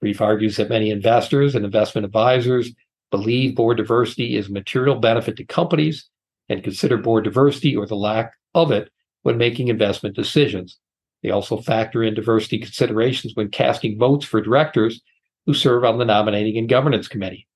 Brief 0.00 0.20
argues 0.20 0.56
that 0.56 0.70
many 0.70 0.90
investors 0.90 1.54
and 1.54 1.64
investment 1.64 2.04
advisors 2.04 2.70
believe 3.10 3.56
board 3.56 3.76
diversity 3.76 4.36
is 4.36 4.48
a 4.48 4.52
material 4.52 4.96
benefit 4.96 5.36
to 5.36 5.44
companies 5.44 6.08
and 6.48 6.64
consider 6.64 6.96
board 6.96 7.24
diversity 7.24 7.76
or 7.76 7.86
the 7.86 7.96
lack 7.96 8.32
of 8.54 8.70
it 8.70 8.90
when 9.22 9.38
making 9.38 9.68
investment 9.68 10.14
decisions. 10.14 10.78
They 11.22 11.30
also 11.30 11.56
factor 11.56 12.02
in 12.02 12.14
diversity 12.14 12.58
considerations 12.58 13.34
when 13.34 13.50
casting 13.50 13.98
votes 13.98 14.24
for 14.24 14.40
directors 14.40 15.00
who 15.46 15.54
serve 15.54 15.84
on 15.84 15.98
the 15.98 16.04
nominating 16.04 16.56
and 16.58 16.68
governance 16.68 17.08
committee. 17.08 17.46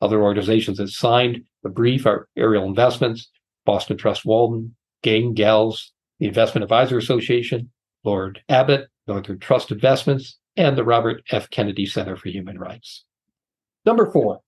Other 0.00 0.22
organizations 0.22 0.78
that 0.78 0.88
signed 0.88 1.44
the 1.62 1.68
brief 1.68 2.06
are 2.06 2.28
Ariel 2.36 2.64
Investments, 2.64 3.30
Boston 3.64 3.96
Trust 3.96 4.24
Walden, 4.24 4.74
Gang 5.02 5.34
Gals, 5.34 5.92
the 6.18 6.26
Investment 6.26 6.62
Advisor 6.62 6.98
Association, 6.98 7.70
Lord 8.04 8.40
Abbett, 8.48 8.86
Northern 9.06 9.38
Trust 9.38 9.70
Investments, 9.70 10.38
and 10.56 10.76
the 10.76 10.84
Robert 10.84 11.22
F. 11.30 11.50
Kennedy 11.50 11.86
Center 11.86 12.16
for 12.16 12.28
Human 12.28 12.58
Rights. 12.58 13.04
Number 13.84 14.10
four, 14.10 14.40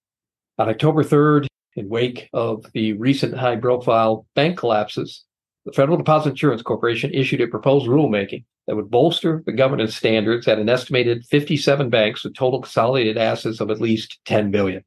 on 0.58 0.68
October 0.68 1.02
3rd, 1.02 1.46
in 1.76 1.88
wake 1.88 2.28
of 2.32 2.64
the 2.73 2.92
recent 2.94 3.34
high 3.34 3.56
profile 3.56 4.26
bank 4.34 4.58
collapses, 4.58 5.25
the 5.66 5.73
Federal 5.73 5.96
Deposit 5.96 6.30
Insurance 6.30 6.62
Corporation 6.62 7.12
issued 7.12 7.40
a 7.40 7.49
proposed 7.49 7.87
rulemaking 7.87 8.44
that 8.66 8.76
would 8.76 8.90
bolster 8.90 9.42
the 9.46 9.52
governance 9.52 9.96
standards 9.96 10.46
at 10.46 10.58
an 10.58 10.68
estimated 10.68 11.25
57 11.26 11.90
banks 11.90 12.25
with 12.25 12.34
total 12.34 12.61
consolidated 12.61 13.18
assets 13.18 13.61
of 13.61 13.70
at 13.70 13.80
least 13.80 14.18
10 14.26 14.50
billion. 14.50 14.84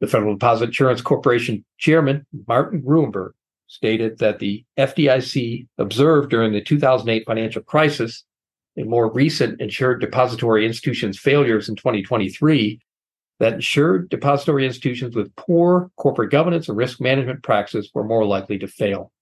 The 0.00 0.06
Federal 0.06 0.34
Deposit 0.34 0.66
Insurance 0.66 1.00
Corporation 1.00 1.64
chairman, 1.78 2.26
Martin 2.46 2.82
Gruenberg, 2.82 3.30
stated 3.66 4.18
that 4.18 4.38
the 4.38 4.64
FDIC 4.78 5.66
observed 5.78 6.30
during 6.30 6.52
the 6.52 6.62
2008 6.62 7.24
financial 7.26 7.62
crisis 7.62 8.24
and 8.76 8.88
more 8.88 9.12
recent 9.12 9.60
insured 9.60 10.00
depository 10.00 10.64
institutions 10.64 11.18
failures 11.18 11.68
in 11.68 11.76
2023 11.76 12.80
that 13.38 13.54
insured 13.54 14.08
depository 14.10 14.66
institutions 14.66 15.14
with 15.14 15.34
poor 15.36 15.90
corporate 15.96 16.30
governance 16.30 16.68
and 16.68 16.76
risk 16.76 17.00
management 17.00 17.42
practices 17.42 17.90
were 17.94 18.04
more 18.04 18.24
likely 18.24 18.58
to 18.58 18.66
fail. 18.66 19.12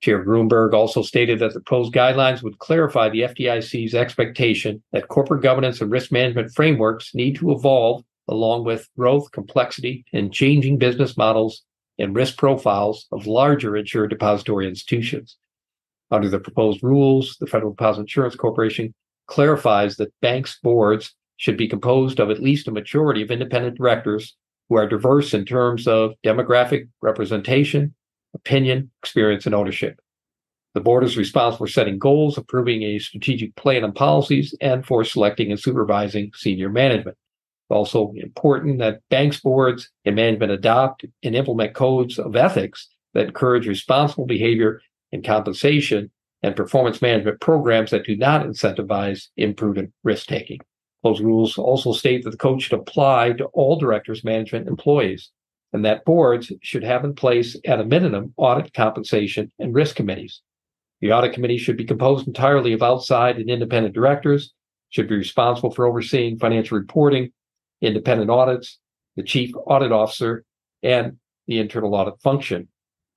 Chair 0.00 0.24
Gruenberg 0.24 0.72
also 0.72 1.02
stated 1.02 1.38
that 1.38 1.54
the 1.54 1.60
proposed 1.60 1.92
guidelines 1.92 2.42
would 2.42 2.58
clarify 2.58 3.08
the 3.08 3.20
FDIC's 3.20 3.94
expectation 3.94 4.82
that 4.92 5.08
corporate 5.08 5.42
governance 5.42 5.80
and 5.80 5.92
risk 5.92 6.10
management 6.10 6.52
frameworks 6.52 7.14
need 7.14 7.36
to 7.36 7.52
evolve 7.52 8.02
along 8.28 8.64
with 8.64 8.88
growth, 8.96 9.30
complexity, 9.32 10.04
and 10.12 10.32
changing 10.32 10.78
business 10.78 11.16
models 11.16 11.62
and 11.98 12.16
risk 12.16 12.36
profiles 12.36 13.06
of 13.12 13.26
larger 13.26 13.76
insured 13.76 14.10
depository 14.10 14.66
institutions. 14.66 15.36
Under 16.10 16.28
the 16.28 16.40
proposed 16.40 16.82
rules, 16.82 17.36
the 17.38 17.46
Federal 17.46 17.72
Deposit 17.72 18.02
Insurance 18.02 18.34
Corporation 18.34 18.94
clarifies 19.26 19.96
that 19.96 20.12
banks' 20.20 20.58
boards 20.62 21.14
should 21.36 21.56
be 21.56 21.68
composed 21.68 22.20
of 22.20 22.30
at 22.30 22.42
least 22.42 22.68
a 22.68 22.72
majority 22.72 23.22
of 23.22 23.30
independent 23.30 23.76
directors 23.76 24.36
who 24.68 24.76
are 24.76 24.88
diverse 24.88 25.34
in 25.34 25.44
terms 25.44 25.86
of 25.86 26.12
demographic 26.24 26.88
representation, 27.00 27.94
opinion, 28.34 28.90
experience, 29.02 29.46
and 29.46 29.54
ownership. 29.54 30.00
The 30.74 30.80
board 30.80 31.04
is 31.04 31.18
responsible 31.18 31.66
for 31.66 31.70
setting 31.70 31.98
goals, 31.98 32.38
approving 32.38 32.82
a 32.82 32.98
strategic 32.98 33.54
plan 33.56 33.84
and 33.84 33.94
policies, 33.94 34.54
and 34.60 34.86
for 34.86 35.04
selecting 35.04 35.50
and 35.50 35.60
supervising 35.60 36.30
senior 36.34 36.70
management. 36.70 37.18
Also 37.68 38.12
important 38.16 38.78
that 38.78 39.00
banks, 39.08 39.40
boards, 39.40 39.90
and 40.04 40.16
management 40.16 40.52
adopt 40.52 41.04
and 41.22 41.34
implement 41.34 41.74
codes 41.74 42.18
of 42.18 42.36
ethics 42.36 42.88
that 43.14 43.26
encourage 43.26 43.66
responsible 43.66 44.26
behavior 44.26 44.80
and 45.10 45.24
compensation 45.24 46.10
and 46.42 46.56
performance 46.56 47.00
management 47.00 47.40
programs 47.40 47.90
that 47.90 48.04
do 48.04 48.16
not 48.16 48.44
incentivize 48.44 49.28
imprudent 49.36 49.92
risk 50.02 50.26
taking. 50.26 50.58
Those 51.02 51.20
rules 51.20 51.58
also 51.58 51.92
state 51.92 52.24
that 52.24 52.30
the 52.30 52.36
code 52.36 52.62
should 52.62 52.78
apply 52.78 53.32
to 53.32 53.46
all 53.46 53.76
directors, 53.76 54.24
management, 54.24 54.68
employees, 54.68 55.30
and 55.72 55.84
that 55.84 56.04
boards 56.04 56.52
should 56.62 56.84
have 56.84 57.04
in 57.04 57.14
place, 57.14 57.56
at 57.64 57.80
a 57.80 57.84
minimum, 57.84 58.34
audit, 58.36 58.72
compensation, 58.72 59.50
and 59.58 59.74
risk 59.74 59.96
committees. 59.96 60.42
The 61.00 61.12
audit 61.12 61.32
committee 61.32 61.58
should 61.58 61.76
be 61.76 61.84
composed 61.84 62.28
entirely 62.28 62.72
of 62.72 62.82
outside 62.82 63.36
and 63.36 63.50
independent 63.50 63.94
directors, 63.94 64.52
should 64.90 65.08
be 65.08 65.16
responsible 65.16 65.72
for 65.72 65.86
overseeing 65.86 66.38
financial 66.38 66.78
reporting, 66.78 67.32
independent 67.80 68.30
audits, 68.30 68.78
the 69.16 69.22
chief 69.22 69.50
audit 69.66 69.90
officer, 69.90 70.44
and 70.82 71.16
the 71.48 71.58
internal 71.58 71.94
audit 71.94 72.20
function. 72.20 72.68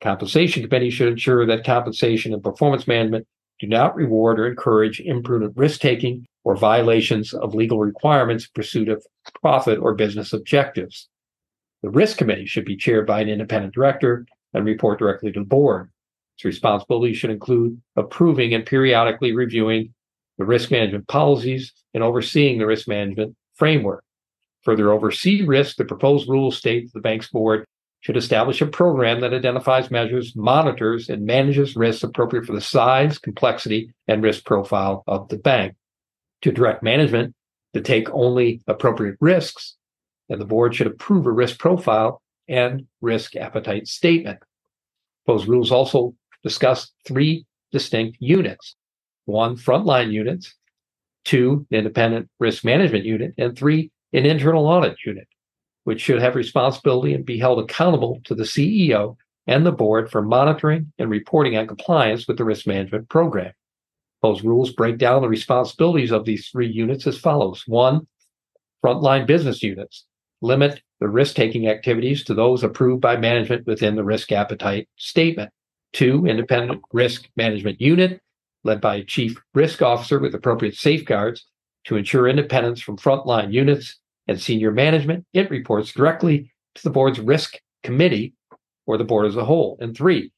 Compensation 0.01 0.63
committee 0.63 0.89
should 0.89 1.09
ensure 1.09 1.45
that 1.45 1.63
compensation 1.63 2.33
and 2.33 2.43
performance 2.43 2.87
management 2.87 3.27
do 3.59 3.67
not 3.67 3.95
reward 3.95 4.39
or 4.39 4.47
encourage 4.47 4.99
imprudent 4.99 5.53
risk 5.55 5.79
taking 5.79 6.25
or 6.45 6.55
violations 6.55 7.33
of 7.33 7.55
legal 7.55 7.79
requirements 7.79 8.45
in 8.45 8.51
pursuit 8.53 8.87
of 8.87 9.05
profit 9.41 9.79
or 9.79 9.95
business 9.95 10.31
objectives. 10.31 11.09
The 11.81 11.89
risk 11.89 12.17
committee 12.17 12.45
should 12.45 12.65
be 12.65 12.77
chaired 12.77 13.05
by 13.05 13.19
an 13.19 13.29
independent 13.29 13.73
director 13.73 14.25
and 14.53 14.63
report 14.63 14.99
directly 14.99 15.31
to 15.33 15.39
the 15.41 15.45
board. 15.45 15.91
Its 16.37 16.45
responsibilities 16.45 17.17
should 17.17 17.31
include 17.31 17.81
approving 17.95 18.53
and 18.53 18.65
periodically 18.65 19.33
reviewing 19.33 19.93
the 20.37 20.45
risk 20.45 20.69
management 20.69 21.07
policies 21.07 21.73
and 21.93 22.03
overseeing 22.03 22.59
the 22.59 22.65
risk 22.65 22.87
management 22.87 23.35
framework. 23.55 24.03
Further 24.63 24.91
oversee 24.91 25.43
risk, 25.45 25.77
the 25.77 25.85
proposed 25.85 26.29
rules 26.29 26.57
state 26.57 26.91
the 26.93 26.99
bank's 26.99 27.29
board 27.29 27.65
should 28.01 28.17
establish 28.17 28.61
a 28.61 28.67
program 28.67 29.21
that 29.21 29.33
identifies 29.33 29.89
measures, 29.89 30.35
monitors, 30.35 31.09
and 31.09 31.25
manages 31.25 31.75
risks 31.75 32.03
appropriate 32.03 32.45
for 32.45 32.53
the 32.53 32.61
size, 32.61 33.17
complexity, 33.17 33.91
and 34.07 34.21
risk 34.21 34.45
profile 34.45 35.03
of 35.07 35.27
the 35.29 35.37
bank. 35.37 35.75
To 36.45 36.51
direct 36.51 36.83
management 36.83 37.33
to 37.73 37.81
take 37.81 38.07
only 38.11 38.61
appropriate 38.67 39.15
risks, 39.19 39.77
and 40.29 40.39
the 40.39 40.45
board 40.45 40.75
should 40.75 40.85
approve 40.85 41.25
a 41.25 41.31
risk 41.31 41.57
profile 41.57 42.21
and 42.47 42.85
risk 43.01 43.35
appetite 43.35 43.87
statement. 43.87 44.37
Proposed 45.25 45.47
rules 45.47 45.71
also 45.71 46.13
discuss 46.43 46.91
three 47.03 47.47
distinct 47.71 48.17
units 48.19 48.75
one, 49.25 49.55
frontline 49.55 50.11
units, 50.11 50.53
two, 51.23 51.65
independent 51.71 52.29
risk 52.39 52.63
management 52.63 53.05
unit, 53.05 53.33
and 53.39 53.57
three, 53.57 53.89
an 54.13 54.27
internal 54.27 54.67
audit 54.67 54.97
unit 55.03 55.27
which 55.85 55.99
should 55.99 56.21
have 56.21 56.35
responsibility 56.35 57.15
and 57.15 57.25
be 57.25 57.39
held 57.39 57.57
accountable 57.57 58.21
to 58.25 58.35
the 58.35 58.43
CEO 58.43 59.15
and 59.47 59.65
the 59.65 59.71
board 59.71 60.11
for 60.11 60.21
monitoring 60.21 60.93
and 60.99 61.09
reporting 61.09 61.57
on 61.57 61.65
compliance 61.65 62.27
with 62.27 62.37
the 62.37 62.45
risk 62.45 62.67
management 62.67 63.09
program. 63.09 63.51
Those 64.21 64.43
rules 64.43 64.73
break 64.73 64.97
down 64.97 65.21
the 65.21 65.29
responsibilities 65.29 66.11
of 66.11 66.25
these 66.25 66.47
three 66.47 66.67
units 66.67 67.05
as 67.05 67.17
follows. 67.17 67.63
One, 67.67 68.07
frontline 68.83 69.27
business 69.27 69.61
units 69.61 70.05
limit 70.41 70.81
the 70.99 71.07
risk 71.07 71.35
taking 71.35 71.67
activities 71.67 72.23
to 72.23 72.33
those 72.33 72.63
approved 72.63 73.01
by 73.01 73.17
management 73.17 73.67
within 73.67 73.95
the 73.95 74.03
risk 74.03 74.31
appetite 74.31 74.87
statement. 74.95 75.51
Two, 75.93 76.25
independent 76.25 76.81
risk 76.91 77.27
management 77.35 77.79
unit 77.79 78.21
led 78.63 78.81
by 78.81 78.95
a 78.95 79.03
chief 79.03 79.35
risk 79.53 79.81
officer 79.81 80.19
with 80.19 80.33
appropriate 80.33 80.75
safeguards 80.75 81.45
to 81.85 81.95
ensure 81.95 82.27
independence 82.27 82.81
from 82.81 82.97
frontline 82.97 83.53
units 83.53 83.99
and 84.27 84.41
senior 84.41 84.71
management, 84.71 85.25
it 85.33 85.49
reports 85.51 85.91
directly 85.91 86.51
to 86.73 86.83
the 86.83 86.89
board's 86.89 87.19
risk 87.19 87.59
committee 87.83 88.33
or 88.87 88.97
the 88.97 89.03
board 89.03 89.27
as 89.27 89.35
a 89.35 89.45
whole. 89.45 89.77
And 89.79 89.95
three, 89.95 90.31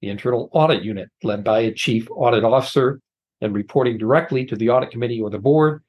the 0.00 0.08
internal 0.08 0.48
audit 0.52 0.82
unit 0.82 1.08
led 1.22 1.44
by 1.44 1.60
a 1.60 1.72
chief 1.72 2.08
audit 2.10 2.44
officer 2.44 3.00
and 3.44 3.54
reporting 3.54 3.98
directly 3.98 4.44
to 4.46 4.56
the 4.56 4.70
audit 4.70 4.90
committee 4.90 5.20
or 5.20 5.30
the 5.30 5.38
board 5.38 5.82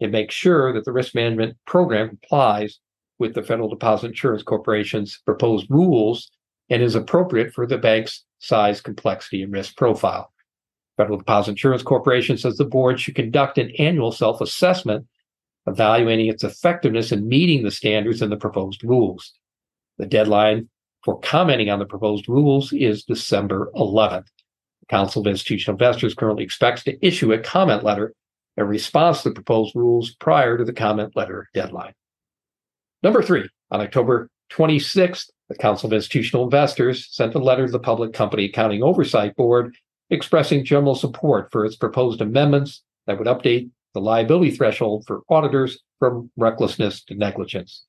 and 0.00 0.10
make 0.10 0.30
sure 0.30 0.72
that 0.72 0.84
the 0.84 0.92
risk 0.92 1.14
management 1.14 1.56
program 1.66 2.08
complies 2.08 2.78
with 3.18 3.34
the 3.34 3.42
Federal 3.42 3.68
Deposit 3.68 4.08
Insurance 4.08 4.42
Corporation's 4.42 5.20
proposed 5.24 5.66
rules 5.70 6.30
and 6.70 6.82
is 6.82 6.94
appropriate 6.94 7.52
for 7.52 7.66
the 7.66 7.78
bank's 7.78 8.24
size, 8.40 8.80
complexity, 8.80 9.42
and 9.42 9.52
risk 9.52 9.76
profile. 9.76 10.32
Federal 10.96 11.18
Deposit 11.18 11.52
Insurance 11.52 11.82
Corporation 11.82 12.36
says 12.36 12.56
the 12.56 12.64
board 12.64 12.98
should 12.98 13.14
conduct 13.14 13.58
an 13.58 13.70
annual 13.78 14.12
self 14.12 14.40
assessment 14.40 15.06
evaluating 15.66 16.26
its 16.26 16.42
effectiveness 16.42 17.12
in 17.12 17.28
meeting 17.28 17.62
the 17.62 17.70
standards 17.70 18.20
in 18.20 18.30
the 18.30 18.36
proposed 18.36 18.82
rules. 18.82 19.32
The 19.98 20.06
deadline 20.06 20.68
for 21.04 21.20
commenting 21.20 21.70
on 21.70 21.78
the 21.78 21.84
proposed 21.84 22.28
rules 22.28 22.72
is 22.72 23.04
December 23.04 23.70
11th. 23.76 24.26
Council 24.88 25.22
of 25.22 25.26
Institutional 25.26 25.74
Investors 25.74 26.14
currently 26.14 26.44
expects 26.44 26.84
to 26.84 27.06
issue 27.06 27.32
a 27.32 27.38
comment 27.38 27.84
letter 27.84 28.14
in 28.56 28.64
response 28.66 29.22
to 29.22 29.30
the 29.30 29.34
proposed 29.34 29.74
rules 29.74 30.14
prior 30.16 30.58
to 30.58 30.64
the 30.64 30.72
comment 30.72 31.16
letter 31.16 31.48
deadline. 31.54 31.92
Number 33.02 33.22
three, 33.22 33.48
on 33.70 33.80
October 33.80 34.28
26th, 34.52 35.30
the 35.48 35.54
Council 35.56 35.86
of 35.86 35.92
Institutional 35.92 36.44
Investors 36.44 37.08
sent 37.10 37.34
a 37.34 37.38
letter 37.38 37.66
to 37.66 37.72
the 37.72 37.78
Public 37.78 38.12
Company 38.12 38.46
Accounting 38.46 38.82
Oversight 38.82 39.36
Board 39.36 39.74
expressing 40.10 40.64
general 40.64 40.94
support 40.94 41.50
for 41.50 41.64
its 41.64 41.76
proposed 41.76 42.20
amendments 42.20 42.82
that 43.06 43.18
would 43.18 43.26
update 43.26 43.70
the 43.94 44.00
liability 44.00 44.50
threshold 44.50 45.04
for 45.06 45.22
auditors 45.28 45.80
from 45.98 46.30
recklessness 46.36 47.02
to 47.04 47.14
negligence. 47.14 47.84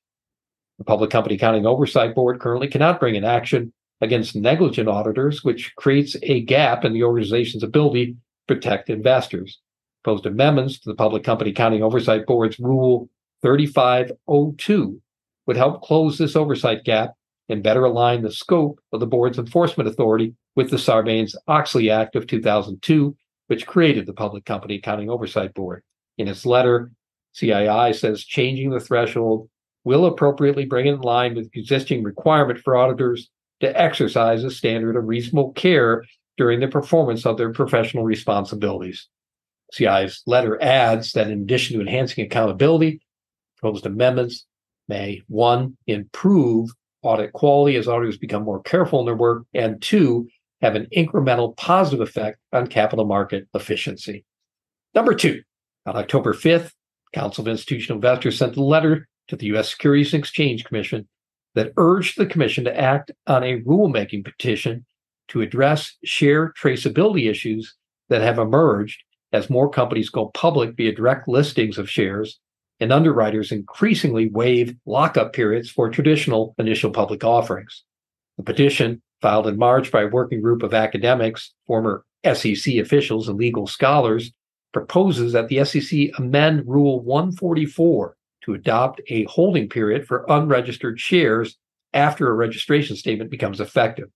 The 0.78 0.84
Public 0.84 1.10
Company 1.10 1.36
Accounting 1.36 1.66
Oversight 1.66 2.14
Board 2.14 2.40
currently 2.40 2.68
cannot 2.68 2.98
bring 2.98 3.16
an 3.16 3.24
action 3.24 3.72
against 4.00 4.36
negligent 4.36 4.88
auditors, 4.88 5.44
which 5.44 5.74
creates 5.76 6.16
a 6.22 6.42
gap 6.42 6.84
in 6.84 6.92
the 6.92 7.02
organization's 7.02 7.62
ability 7.62 8.06
to 8.06 8.16
protect 8.46 8.90
investors. 8.90 9.60
Proposed 10.02 10.26
amendments 10.26 10.78
to 10.80 10.90
the 10.90 10.94
Public 10.94 11.24
Company 11.24 11.50
Accounting 11.50 11.82
Oversight 11.82 12.26
Board's 12.26 12.58
Rule 12.58 13.08
3502 13.42 15.00
would 15.46 15.56
help 15.56 15.82
close 15.82 16.18
this 16.18 16.36
oversight 16.36 16.84
gap 16.84 17.12
and 17.48 17.62
better 17.62 17.84
align 17.84 18.22
the 18.22 18.32
scope 18.32 18.80
of 18.92 19.00
the 19.00 19.06
board's 19.06 19.38
enforcement 19.38 19.88
authority 19.88 20.34
with 20.56 20.70
the 20.70 20.76
Sarbanes 20.76 21.34
Oxley 21.46 21.90
Act 21.90 22.16
of 22.16 22.26
2002, 22.26 23.16
which 23.48 23.66
created 23.66 24.06
the 24.06 24.12
Public 24.12 24.44
Company 24.44 24.76
Accounting 24.76 25.10
Oversight 25.10 25.52
Board. 25.54 25.82
In 26.16 26.28
its 26.28 26.46
letter, 26.46 26.90
CII 27.34 27.94
says 27.94 28.24
changing 28.24 28.70
the 28.70 28.80
threshold 28.80 29.48
will 29.84 30.06
appropriately 30.06 30.64
bring 30.64 30.86
it 30.86 30.94
in 30.94 31.00
line 31.00 31.34
with 31.34 31.50
existing 31.54 32.02
requirement 32.02 32.60
for 32.60 32.76
auditors 32.76 33.28
to 33.60 33.80
exercise 33.80 34.44
a 34.44 34.50
standard 34.50 34.96
of 34.96 35.06
reasonable 35.06 35.52
care 35.52 36.04
during 36.36 36.60
the 36.60 36.68
performance 36.68 37.24
of 37.24 37.36
their 37.36 37.52
professional 37.52 38.04
responsibilities. 38.04 39.08
CI's 39.72 40.22
letter 40.26 40.60
adds 40.62 41.12
that 41.12 41.30
in 41.30 41.42
addition 41.42 41.76
to 41.76 41.80
enhancing 41.80 42.24
accountability, 42.24 43.00
proposed 43.58 43.86
amendments 43.86 44.46
may 44.88 45.22
one, 45.28 45.76
improve 45.86 46.70
audit 47.02 47.32
quality 47.32 47.76
as 47.76 47.88
auditors 47.88 48.16
become 48.16 48.42
more 48.42 48.62
careful 48.62 49.00
in 49.00 49.06
their 49.06 49.16
work, 49.16 49.44
and 49.54 49.80
two, 49.80 50.28
have 50.62 50.74
an 50.74 50.86
incremental 50.96 51.56
positive 51.56 52.00
effect 52.00 52.38
on 52.52 52.66
capital 52.66 53.04
market 53.04 53.46
efficiency. 53.54 54.24
Number 54.94 55.14
two, 55.14 55.42
on 55.86 55.96
October 55.96 56.32
5th, 56.32 56.70
Council 57.12 57.42
of 57.42 57.48
Institutional 57.48 57.96
Investors 57.96 58.38
sent 58.38 58.56
a 58.56 58.62
letter 58.62 59.06
to 59.28 59.36
the 59.36 59.46
U.S. 59.46 59.70
Securities 59.70 60.14
and 60.14 60.20
Exchange 60.20 60.64
Commission 60.64 61.06
that 61.54 61.72
urged 61.76 62.18
the 62.18 62.26
Commission 62.26 62.64
to 62.64 62.80
act 62.80 63.10
on 63.26 63.42
a 63.44 63.60
rulemaking 63.62 64.24
petition 64.24 64.84
to 65.28 65.40
address 65.40 65.96
share 66.04 66.52
traceability 66.60 67.30
issues 67.30 67.74
that 68.08 68.22
have 68.22 68.38
emerged 68.38 69.02
as 69.32 69.50
more 69.50 69.68
companies 69.68 70.10
go 70.10 70.26
public 70.34 70.76
via 70.76 70.94
direct 70.94 71.26
listings 71.28 71.78
of 71.78 71.90
shares 71.90 72.38
and 72.80 72.92
underwriters 72.92 73.52
increasingly 73.52 74.28
waive 74.28 74.74
lockup 74.86 75.32
periods 75.32 75.70
for 75.70 75.88
traditional 75.88 76.54
initial 76.58 76.90
public 76.90 77.24
offerings. 77.24 77.84
The 78.36 78.42
petition, 78.42 79.00
filed 79.22 79.46
in 79.46 79.56
March 79.56 79.90
by 79.90 80.02
a 80.02 80.08
working 80.08 80.42
group 80.42 80.62
of 80.62 80.74
academics, 80.74 81.54
former 81.66 82.04
SEC 82.24 82.76
officials, 82.76 83.28
and 83.28 83.38
legal 83.38 83.66
scholars, 83.66 84.32
proposes 84.72 85.32
that 85.32 85.48
the 85.48 85.64
SEC 85.64 86.10
amend 86.18 86.66
Rule 86.66 87.00
144 87.00 88.16
to 88.44 88.54
adopt 88.54 89.00
a 89.08 89.24
holding 89.24 89.68
period 89.68 90.06
for 90.06 90.24
unregistered 90.28 91.00
shares 91.00 91.56
after 91.92 92.28
a 92.28 92.34
registration 92.34 92.96
statement 92.96 93.30
becomes 93.30 93.60
effective. 93.60 94.08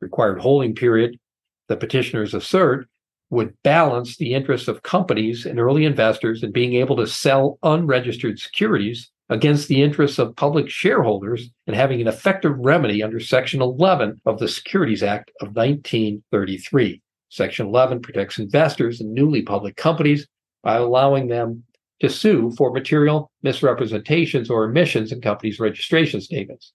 Required 0.00 0.40
holding 0.40 0.74
period, 0.74 1.18
the 1.68 1.76
petitioners 1.76 2.34
assert, 2.34 2.86
would 3.30 3.54
balance 3.62 4.16
the 4.16 4.34
interests 4.34 4.66
of 4.66 4.82
companies 4.82 5.46
and 5.46 5.60
early 5.60 5.84
investors 5.84 6.42
in 6.42 6.50
being 6.50 6.74
able 6.74 6.96
to 6.96 7.06
sell 7.06 7.58
unregistered 7.62 8.38
securities 8.38 9.10
against 9.28 9.68
the 9.68 9.80
interests 9.80 10.18
of 10.18 10.34
public 10.34 10.68
shareholders 10.68 11.48
and 11.68 11.76
having 11.76 12.00
an 12.00 12.08
effective 12.08 12.52
remedy 12.58 13.02
under 13.02 13.20
Section 13.20 13.62
11 13.62 14.20
of 14.26 14.40
the 14.40 14.48
Securities 14.48 15.04
Act 15.04 15.30
of 15.40 15.54
1933. 15.54 17.00
Section 17.28 17.66
11 17.68 18.02
protects 18.02 18.40
investors 18.40 19.00
in 19.00 19.14
newly 19.14 19.42
public 19.42 19.76
companies 19.76 20.26
by 20.64 20.76
allowing 20.76 21.28
them 21.28 21.62
to 22.00 22.08
sue 22.08 22.50
for 22.52 22.72
material 22.72 23.30
misrepresentations 23.42 24.50
or 24.50 24.64
omissions 24.64 25.12
in 25.12 25.20
companies' 25.20 25.60
registration 25.60 26.20
statements. 26.20 26.72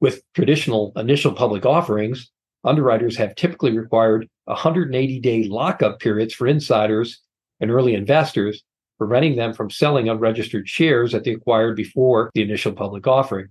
With 0.00 0.22
traditional 0.34 0.92
initial 0.96 1.32
public 1.32 1.64
offerings, 1.64 2.30
underwriters 2.62 3.16
have 3.16 3.34
typically 3.34 3.76
required 3.76 4.28
180 4.44 5.20
day 5.20 5.44
lockup 5.44 5.98
periods 6.00 6.34
for 6.34 6.46
insiders 6.46 7.20
and 7.60 7.70
early 7.70 7.94
investors, 7.94 8.62
preventing 8.98 9.36
them 9.36 9.54
from 9.54 9.70
selling 9.70 10.08
unregistered 10.08 10.68
shares 10.68 11.12
that 11.12 11.24
they 11.24 11.32
acquired 11.32 11.76
before 11.76 12.30
the 12.34 12.42
initial 12.42 12.72
public 12.72 13.06
offering. 13.06 13.48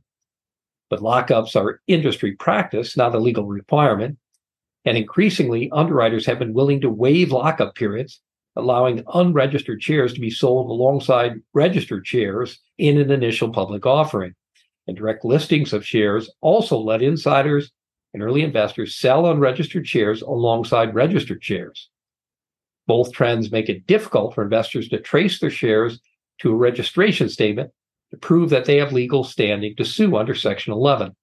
But 0.89 0.99
lockups 0.99 1.55
are 1.55 1.81
industry 1.87 2.33
practice, 2.33 2.95
not 2.95 3.15
a 3.15 3.19
legal 3.19 3.45
requirement. 3.45 4.17
And 4.85 4.97
increasingly, 4.97 5.71
underwriters 5.71 6.25
have 6.25 6.39
been 6.39 6.53
willing 6.53 6.81
to 6.81 6.89
waive 6.89 7.31
lockup 7.31 7.73
periods, 7.73 8.21
allowing 8.55 9.03
unregistered 9.13 9.81
shares 9.81 10.13
to 10.13 10.19
be 10.19 10.29
sold 10.29 10.69
alongside 10.69 11.41
registered 11.53 12.05
shares 12.05 12.59
in 12.77 12.99
an 12.99 13.11
initial 13.11 13.51
public 13.51 13.85
offering. 13.85 14.33
And 14.87 14.97
direct 14.97 15.25
listings 15.25 15.73
of 15.73 15.85
shares 15.85 16.29
also 16.41 16.77
let 16.77 17.01
insiders 17.01 17.71
and 18.13 18.21
early 18.21 18.43
investors 18.43 18.95
sell 18.95 19.25
unregistered 19.25 19.87
shares 19.87 20.21
alongside 20.21 20.93
registered 20.93 21.43
shares. 21.43 21.89
Both 22.85 23.13
trends 23.13 23.51
make 23.51 23.69
it 23.69 23.87
difficult 23.87 24.35
for 24.35 24.43
investors 24.43 24.89
to 24.89 24.99
trace 24.99 25.39
their 25.39 25.49
shares 25.49 25.99
to 26.39 26.51
a 26.51 26.55
registration 26.55 27.29
statement 27.29 27.71
to 28.11 28.17
prove 28.17 28.49
that 28.49 28.65
they 28.65 28.77
have 28.77 28.91
legal 28.91 29.23
standing 29.23 29.75
to 29.77 29.85
sue 29.85 30.15
under 30.17 30.35
Section 30.35 30.73
11. 30.73 31.15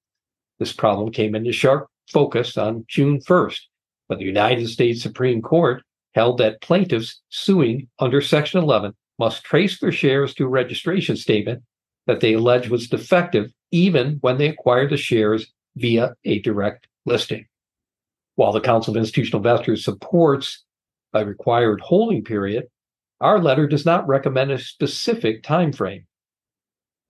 This 0.58 0.72
problem 0.72 1.12
came 1.12 1.34
into 1.34 1.52
sharp 1.52 1.88
focus 2.10 2.56
on 2.56 2.84
June 2.88 3.20
1st, 3.20 3.60
when 4.08 4.18
the 4.18 4.24
United 4.24 4.68
States 4.68 5.02
Supreme 5.02 5.40
Court 5.40 5.82
held 6.14 6.38
that 6.38 6.60
plaintiffs 6.60 7.20
suing 7.28 7.88
under 7.98 8.20
Section 8.20 8.62
11 8.62 8.94
must 9.18 9.44
trace 9.44 9.78
their 9.78 9.92
shares 9.92 10.34
to 10.34 10.44
a 10.44 10.48
registration 10.48 11.16
statement 11.16 11.62
that 12.06 12.20
they 12.20 12.32
allege 12.34 12.68
was 12.68 12.88
defective 12.88 13.52
even 13.70 14.18
when 14.20 14.38
they 14.38 14.48
acquired 14.48 14.90
the 14.90 14.96
shares 14.96 15.52
via 15.76 16.14
a 16.24 16.40
direct 16.40 16.88
listing. 17.06 17.46
While 18.34 18.52
the 18.52 18.60
Council 18.60 18.92
of 18.92 18.98
Institutional 18.98 19.38
Investors 19.38 19.84
supports 19.84 20.64
a 21.12 21.24
required 21.24 21.80
holding 21.80 22.24
period, 22.24 22.66
our 23.20 23.38
letter 23.38 23.66
does 23.66 23.84
not 23.84 24.08
recommend 24.08 24.50
a 24.50 24.58
specific 24.58 25.42
time 25.42 25.72
frame. 25.72 26.06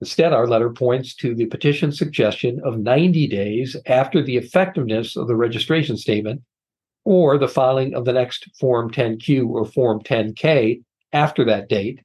Instead, 0.01 0.33
our 0.33 0.47
letter 0.47 0.71
points 0.71 1.15
to 1.15 1.35
the 1.35 1.45
petition 1.45 1.91
suggestion 1.91 2.59
of 2.65 2.79
90 2.79 3.27
days 3.27 3.77
after 3.85 4.21
the 4.21 4.35
effectiveness 4.35 5.15
of 5.15 5.27
the 5.27 5.35
registration 5.35 5.95
statement 5.95 6.41
or 7.03 7.37
the 7.37 7.47
filing 7.47 7.93
of 7.93 8.05
the 8.05 8.13
next 8.13 8.47
Form 8.59 8.91
10Q 8.91 9.47
or 9.47 9.65
Form 9.65 10.01
10K 10.01 10.81
after 11.13 11.43
that 11.45 11.69
date 11.69 12.01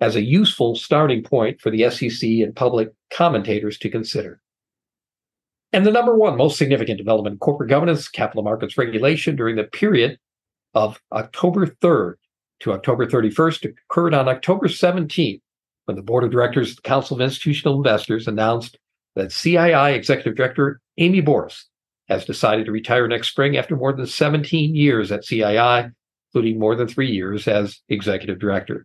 as 0.00 0.16
a 0.16 0.22
useful 0.22 0.74
starting 0.74 1.22
point 1.22 1.60
for 1.60 1.70
the 1.70 1.88
SEC 1.90 2.28
and 2.28 2.54
public 2.56 2.90
commentators 3.12 3.78
to 3.78 3.90
consider. 3.90 4.40
And 5.72 5.84
the 5.84 5.90
number 5.90 6.14
one 6.14 6.36
most 6.36 6.58
significant 6.58 6.98
development 6.98 7.34
in 7.34 7.38
corporate 7.38 7.70
governance, 7.70 8.08
capital 8.08 8.42
markets 8.42 8.78
regulation 8.78 9.36
during 9.36 9.56
the 9.56 9.64
period 9.64 10.18
of 10.74 11.00
October 11.12 11.66
3rd 11.66 12.14
to 12.60 12.72
October 12.72 13.06
31st 13.06 13.74
occurred 13.90 14.14
on 14.14 14.28
October 14.28 14.68
17th 14.68 15.40
when 15.86 15.96
the 15.96 16.02
board 16.02 16.24
of 16.24 16.30
directors 16.30 16.70
of 16.70 16.76
the 16.76 16.82
Council 16.82 17.16
of 17.16 17.20
Institutional 17.20 17.76
Investors 17.76 18.26
announced 18.26 18.78
that 19.16 19.30
CII 19.30 19.94
Executive 19.94 20.34
Director 20.34 20.80
Amy 20.98 21.22
Borys 21.22 21.64
has 22.08 22.24
decided 22.24 22.66
to 22.66 22.72
retire 22.72 23.08
next 23.08 23.28
spring 23.28 23.56
after 23.56 23.76
more 23.76 23.92
than 23.92 24.06
17 24.06 24.74
years 24.74 25.10
at 25.10 25.24
CII, 25.24 25.92
including 26.30 26.58
more 26.58 26.76
than 26.76 26.88
three 26.88 27.10
years 27.10 27.48
as 27.48 27.80
executive 27.88 28.38
director. 28.38 28.84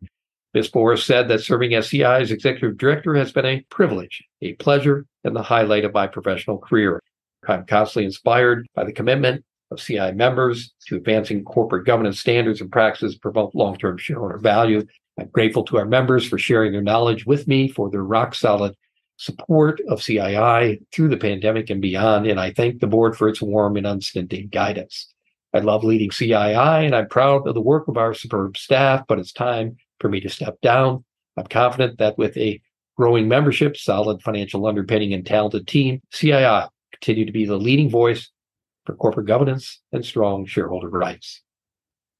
Ms. 0.53 0.71
Borys 0.71 1.03
said 1.03 1.27
that 1.27 1.41
serving 1.41 1.75
as 1.75 1.89
CII's 1.89 2.31
executive 2.31 2.77
director 2.77 3.13
has 3.15 3.31
been 3.31 3.45
a 3.45 3.61
privilege, 3.69 4.23
a 4.41 4.53
pleasure, 4.53 5.05
and 5.23 5.35
the 5.35 5.43
highlight 5.43 5.85
of 5.85 5.93
my 5.93 6.07
professional 6.07 6.57
career. 6.57 6.99
I'm 7.47 7.65
constantly 7.65 8.05
inspired 8.05 8.67
by 8.73 8.83
the 8.83 8.93
commitment 8.93 9.43
of 9.71 9.77
CII 9.77 10.15
members 10.15 10.73
to 10.87 10.95
advancing 10.95 11.43
corporate 11.43 11.85
governance 11.85 12.19
standards 12.19 12.61
and 12.61 12.71
practices 12.71 13.13
to 13.13 13.19
promote 13.19 13.53
long-term 13.53 13.97
shareholder 13.97 14.37
value. 14.37 14.83
I'm 15.19 15.27
grateful 15.27 15.63
to 15.65 15.77
our 15.77 15.85
members 15.85 16.25
for 16.25 16.39
sharing 16.39 16.71
their 16.71 16.81
knowledge 16.81 17.25
with 17.25 17.47
me, 17.47 17.67
for 17.67 17.91
their 17.91 18.03
rock 18.03 18.33
solid 18.33 18.75
support 19.19 19.81
of 19.89 19.99
CII 19.99 20.79
through 20.93 21.09
the 21.09 21.17
pandemic 21.17 21.69
and 21.69 21.81
beyond. 21.81 22.25
And 22.25 22.39
I 22.39 22.51
thank 22.51 22.79
the 22.79 22.87
board 22.87 23.17
for 23.17 23.27
its 23.27 23.41
warm 23.41 23.75
and 23.75 23.85
unstinting 23.85 24.47
guidance. 24.47 25.13
I 25.53 25.59
love 25.59 25.83
leading 25.83 26.09
CII 26.09 26.85
and 26.85 26.95
I'm 26.95 27.09
proud 27.09 27.45
of 27.45 27.53
the 27.53 27.61
work 27.61 27.89
of 27.89 27.97
our 27.97 28.13
superb 28.13 28.55
staff, 28.55 29.03
but 29.09 29.19
it's 29.19 29.33
time 29.33 29.75
for 29.99 30.07
me 30.07 30.21
to 30.21 30.29
step 30.29 30.61
down. 30.61 31.03
I'm 31.35 31.47
confident 31.47 31.97
that 31.97 32.17
with 32.17 32.37
a 32.37 32.61
growing 32.95 33.27
membership, 33.27 33.75
solid 33.75 34.21
financial 34.21 34.65
underpinning, 34.65 35.13
and 35.13 35.25
talented 35.25 35.67
team, 35.67 36.01
CII 36.13 36.69
continue 36.93 37.25
to 37.25 37.31
be 37.33 37.45
the 37.45 37.57
leading 37.57 37.89
voice 37.89 38.31
for 38.85 38.95
corporate 38.95 39.27
governance 39.27 39.81
and 39.91 40.05
strong 40.05 40.45
shareholder 40.45 40.89
rights. 40.89 41.41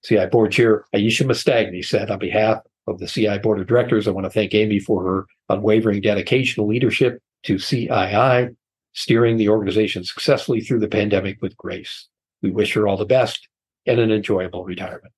CI 0.04 0.26
Board 0.26 0.52
Chair 0.52 0.84
Aisha 0.94 1.26
Mastagni 1.26 1.84
said 1.84 2.12
on 2.12 2.20
behalf 2.20 2.60
of 2.90 3.00
the 3.00 3.08
CI 3.08 3.38
Board 3.38 3.60
of 3.60 3.68
Directors, 3.68 4.08
I 4.08 4.12
want 4.12 4.26
to 4.26 4.30
thank 4.30 4.54
Amy 4.54 4.80
for 4.80 5.04
her 5.04 5.26
unwavering 5.50 6.02
dedication 6.02 6.62
and 6.62 6.70
leadership 6.70 7.22
to 7.44 7.56
CII, 7.56 8.56
steering 8.94 9.38
the 9.38 9.50
organization 9.50 10.04
successfully 10.04 10.62
through 10.62 10.80
the 10.80 10.88
pandemic 10.88 11.42
with 11.42 11.56
grace. 11.58 12.08
We 12.42 12.52
wish 12.52 12.74
her 12.74 12.88
all 12.88 12.98
the 12.98 13.06
best 13.06 13.48
and 13.86 14.00
an 14.00 14.12
enjoyable 14.12 14.66
retirement. 14.66 15.14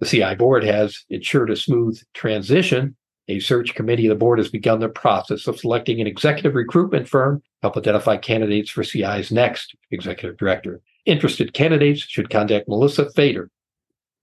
The 0.00 0.06
CI 0.06 0.34
Board 0.34 0.64
has 0.64 1.04
ensured 1.10 1.50
a 1.50 1.56
smooth 1.56 2.00
transition. 2.14 2.96
A 3.28 3.38
search 3.38 3.74
committee 3.74 4.06
of 4.06 4.10
the 4.10 4.16
board 4.16 4.38
has 4.38 4.48
begun 4.48 4.80
the 4.80 4.88
process 4.88 5.46
of 5.46 5.58
selecting 5.58 6.00
an 6.00 6.08
executive 6.08 6.54
recruitment 6.54 7.08
firm 7.08 7.38
to 7.38 7.44
help 7.62 7.76
identify 7.76 8.16
candidates 8.16 8.68
for 8.68 8.82
CI's 8.82 9.30
next 9.30 9.76
executive 9.92 10.36
director. 10.36 10.80
Interested 11.06 11.52
candidates 11.52 12.00
should 12.00 12.30
contact 12.30 12.68
Melissa 12.68 13.10
Fader, 13.10 13.48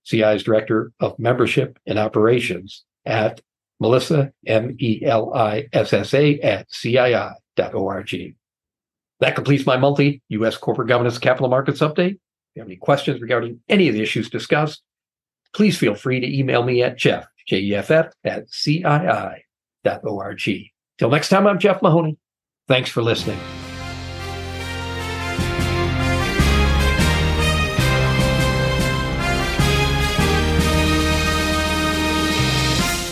CI's 0.04 0.42
Director 0.42 0.92
of 1.00 1.18
Membership 1.18 1.78
and 1.86 1.98
Operations 1.98 2.84
at 3.04 3.40
Melissa, 3.80 4.32
M 4.46 4.76
E 4.78 5.02
L 5.04 5.34
I 5.34 5.68
S 5.72 5.92
S 5.92 6.14
A, 6.14 6.38
at 6.40 6.68
CII.org. 6.70 8.34
That 9.20 9.34
completes 9.34 9.66
my 9.66 9.76
monthly 9.76 10.22
U.S. 10.28 10.56
corporate 10.56 10.88
governance 10.88 11.18
capital 11.18 11.48
markets 11.48 11.80
update. 11.80 12.14
If 12.14 12.56
you 12.56 12.62
have 12.62 12.68
any 12.68 12.76
questions 12.76 13.20
regarding 13.20 13.60
any 13.68 13.88
of 13.88 13.94
the 13.94 14.02
issues 14.02 14.30
discussed, 14.30 14.82
please 15.54 15.76
feel 15.76 15.94
free 15.94 16.20
to 16.20 16.38
email 16.38 16.62
me 16.62 16.82
at 16.82 16.96
Jeff, 16.96 17.26
J-E-F-F, 17.46 18.12
at 18.24 18.48
CII.org. 18.48 19.42
Till 20.98 21.10
next 21.10 21.28
time, 21.28 21.46
I'm 21.46 21.58
Jeff 21.58 21.82
Mahoney. 21.82 22.16
Thanks 22.66 22.90
for 22.90 23.02
listening. 23.02 23.38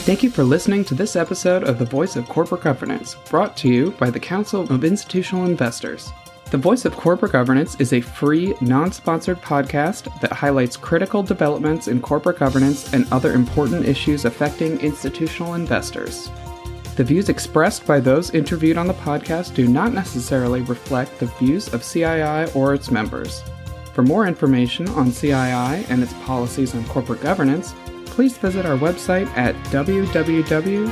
Thank 0.09 0.23
you 0.23 0.31
for 0.31 0.43
listening 0.43 0.87
to 0.87 0.95
this 0.95 1.17
episode 1.17 1.65
of 1.65 1.79
The 1.79 1.85
Voice 1.85 2.17
of 2.17 2.27
Corporate 2.31 2.63
Governance, 2.63 3.17
brought 3.29 3.59
to 3.59 3.69
you 3.69 3.91
by 3.99 4.09
the 4.09 4.19
Council 4.19 4.63
of 4.73 4.83
Institutional 4.83 5.45
Investors. 5.45 6.11
The 6.51 6.57
Voice 6.57 6.87
of 6.87 6.97
Corporate 6.97 7.33
Governance 7.33 7.79
is 7.79 7.93
a 7.93 8.01
free, 8.01 8.55
non 8.63 8.91
sponsored 8.91 9.43
podcast 9.43 10.19
that 10.23 10.33
highlights 10.33 10.79
critical 10.79 11.23
developments 11.23 11.89
in 11.89 12.01
corporate 12.01 12.39
governance 12.39 12.91
and 12.95 13.07
other 13.13 13.35
important 13.35 13.85
issues 13.85 14.25
affecting 14.25 14.81
institutional 14.81 15.53
investors. 15.53 16.31
The 16.97 17.05
views 17.05 17.29
expressed 17.29 17.87
by 17.87 18.01
those 18.01 18.31
interviewed 18.31 18.79
on 18.79 18.87
the 18.87 18.95
podcast 18.95 19.55
do 19.55 19.69
not 19.69 19.93
necessarily 19.93 20.63
reflect 20.63 21.19
the 21.19 21.27
views 21.39 21.75
of 21.75 21.83
CII 21.83 22.57
or 22.57 22.73
its 22.73 22.91
members. 22.91 23.43
For 23.93 24.01
more 24.01 24.27
information 24.27 24.89
on 24.89 25.11
CII 25.11 25.85
and 25.91 26.03
its 26.03 26.15
policies 26.25 26.75
on 26.75 26.87
corporate 26.87 27.21
governance, 27.21 27.75
please 28.19 28.37
visit 28.37 28.67
our 28.67 28.77
website 28.77 29.29
at 29.37 29.55
www.cii.org. 29.67 30.89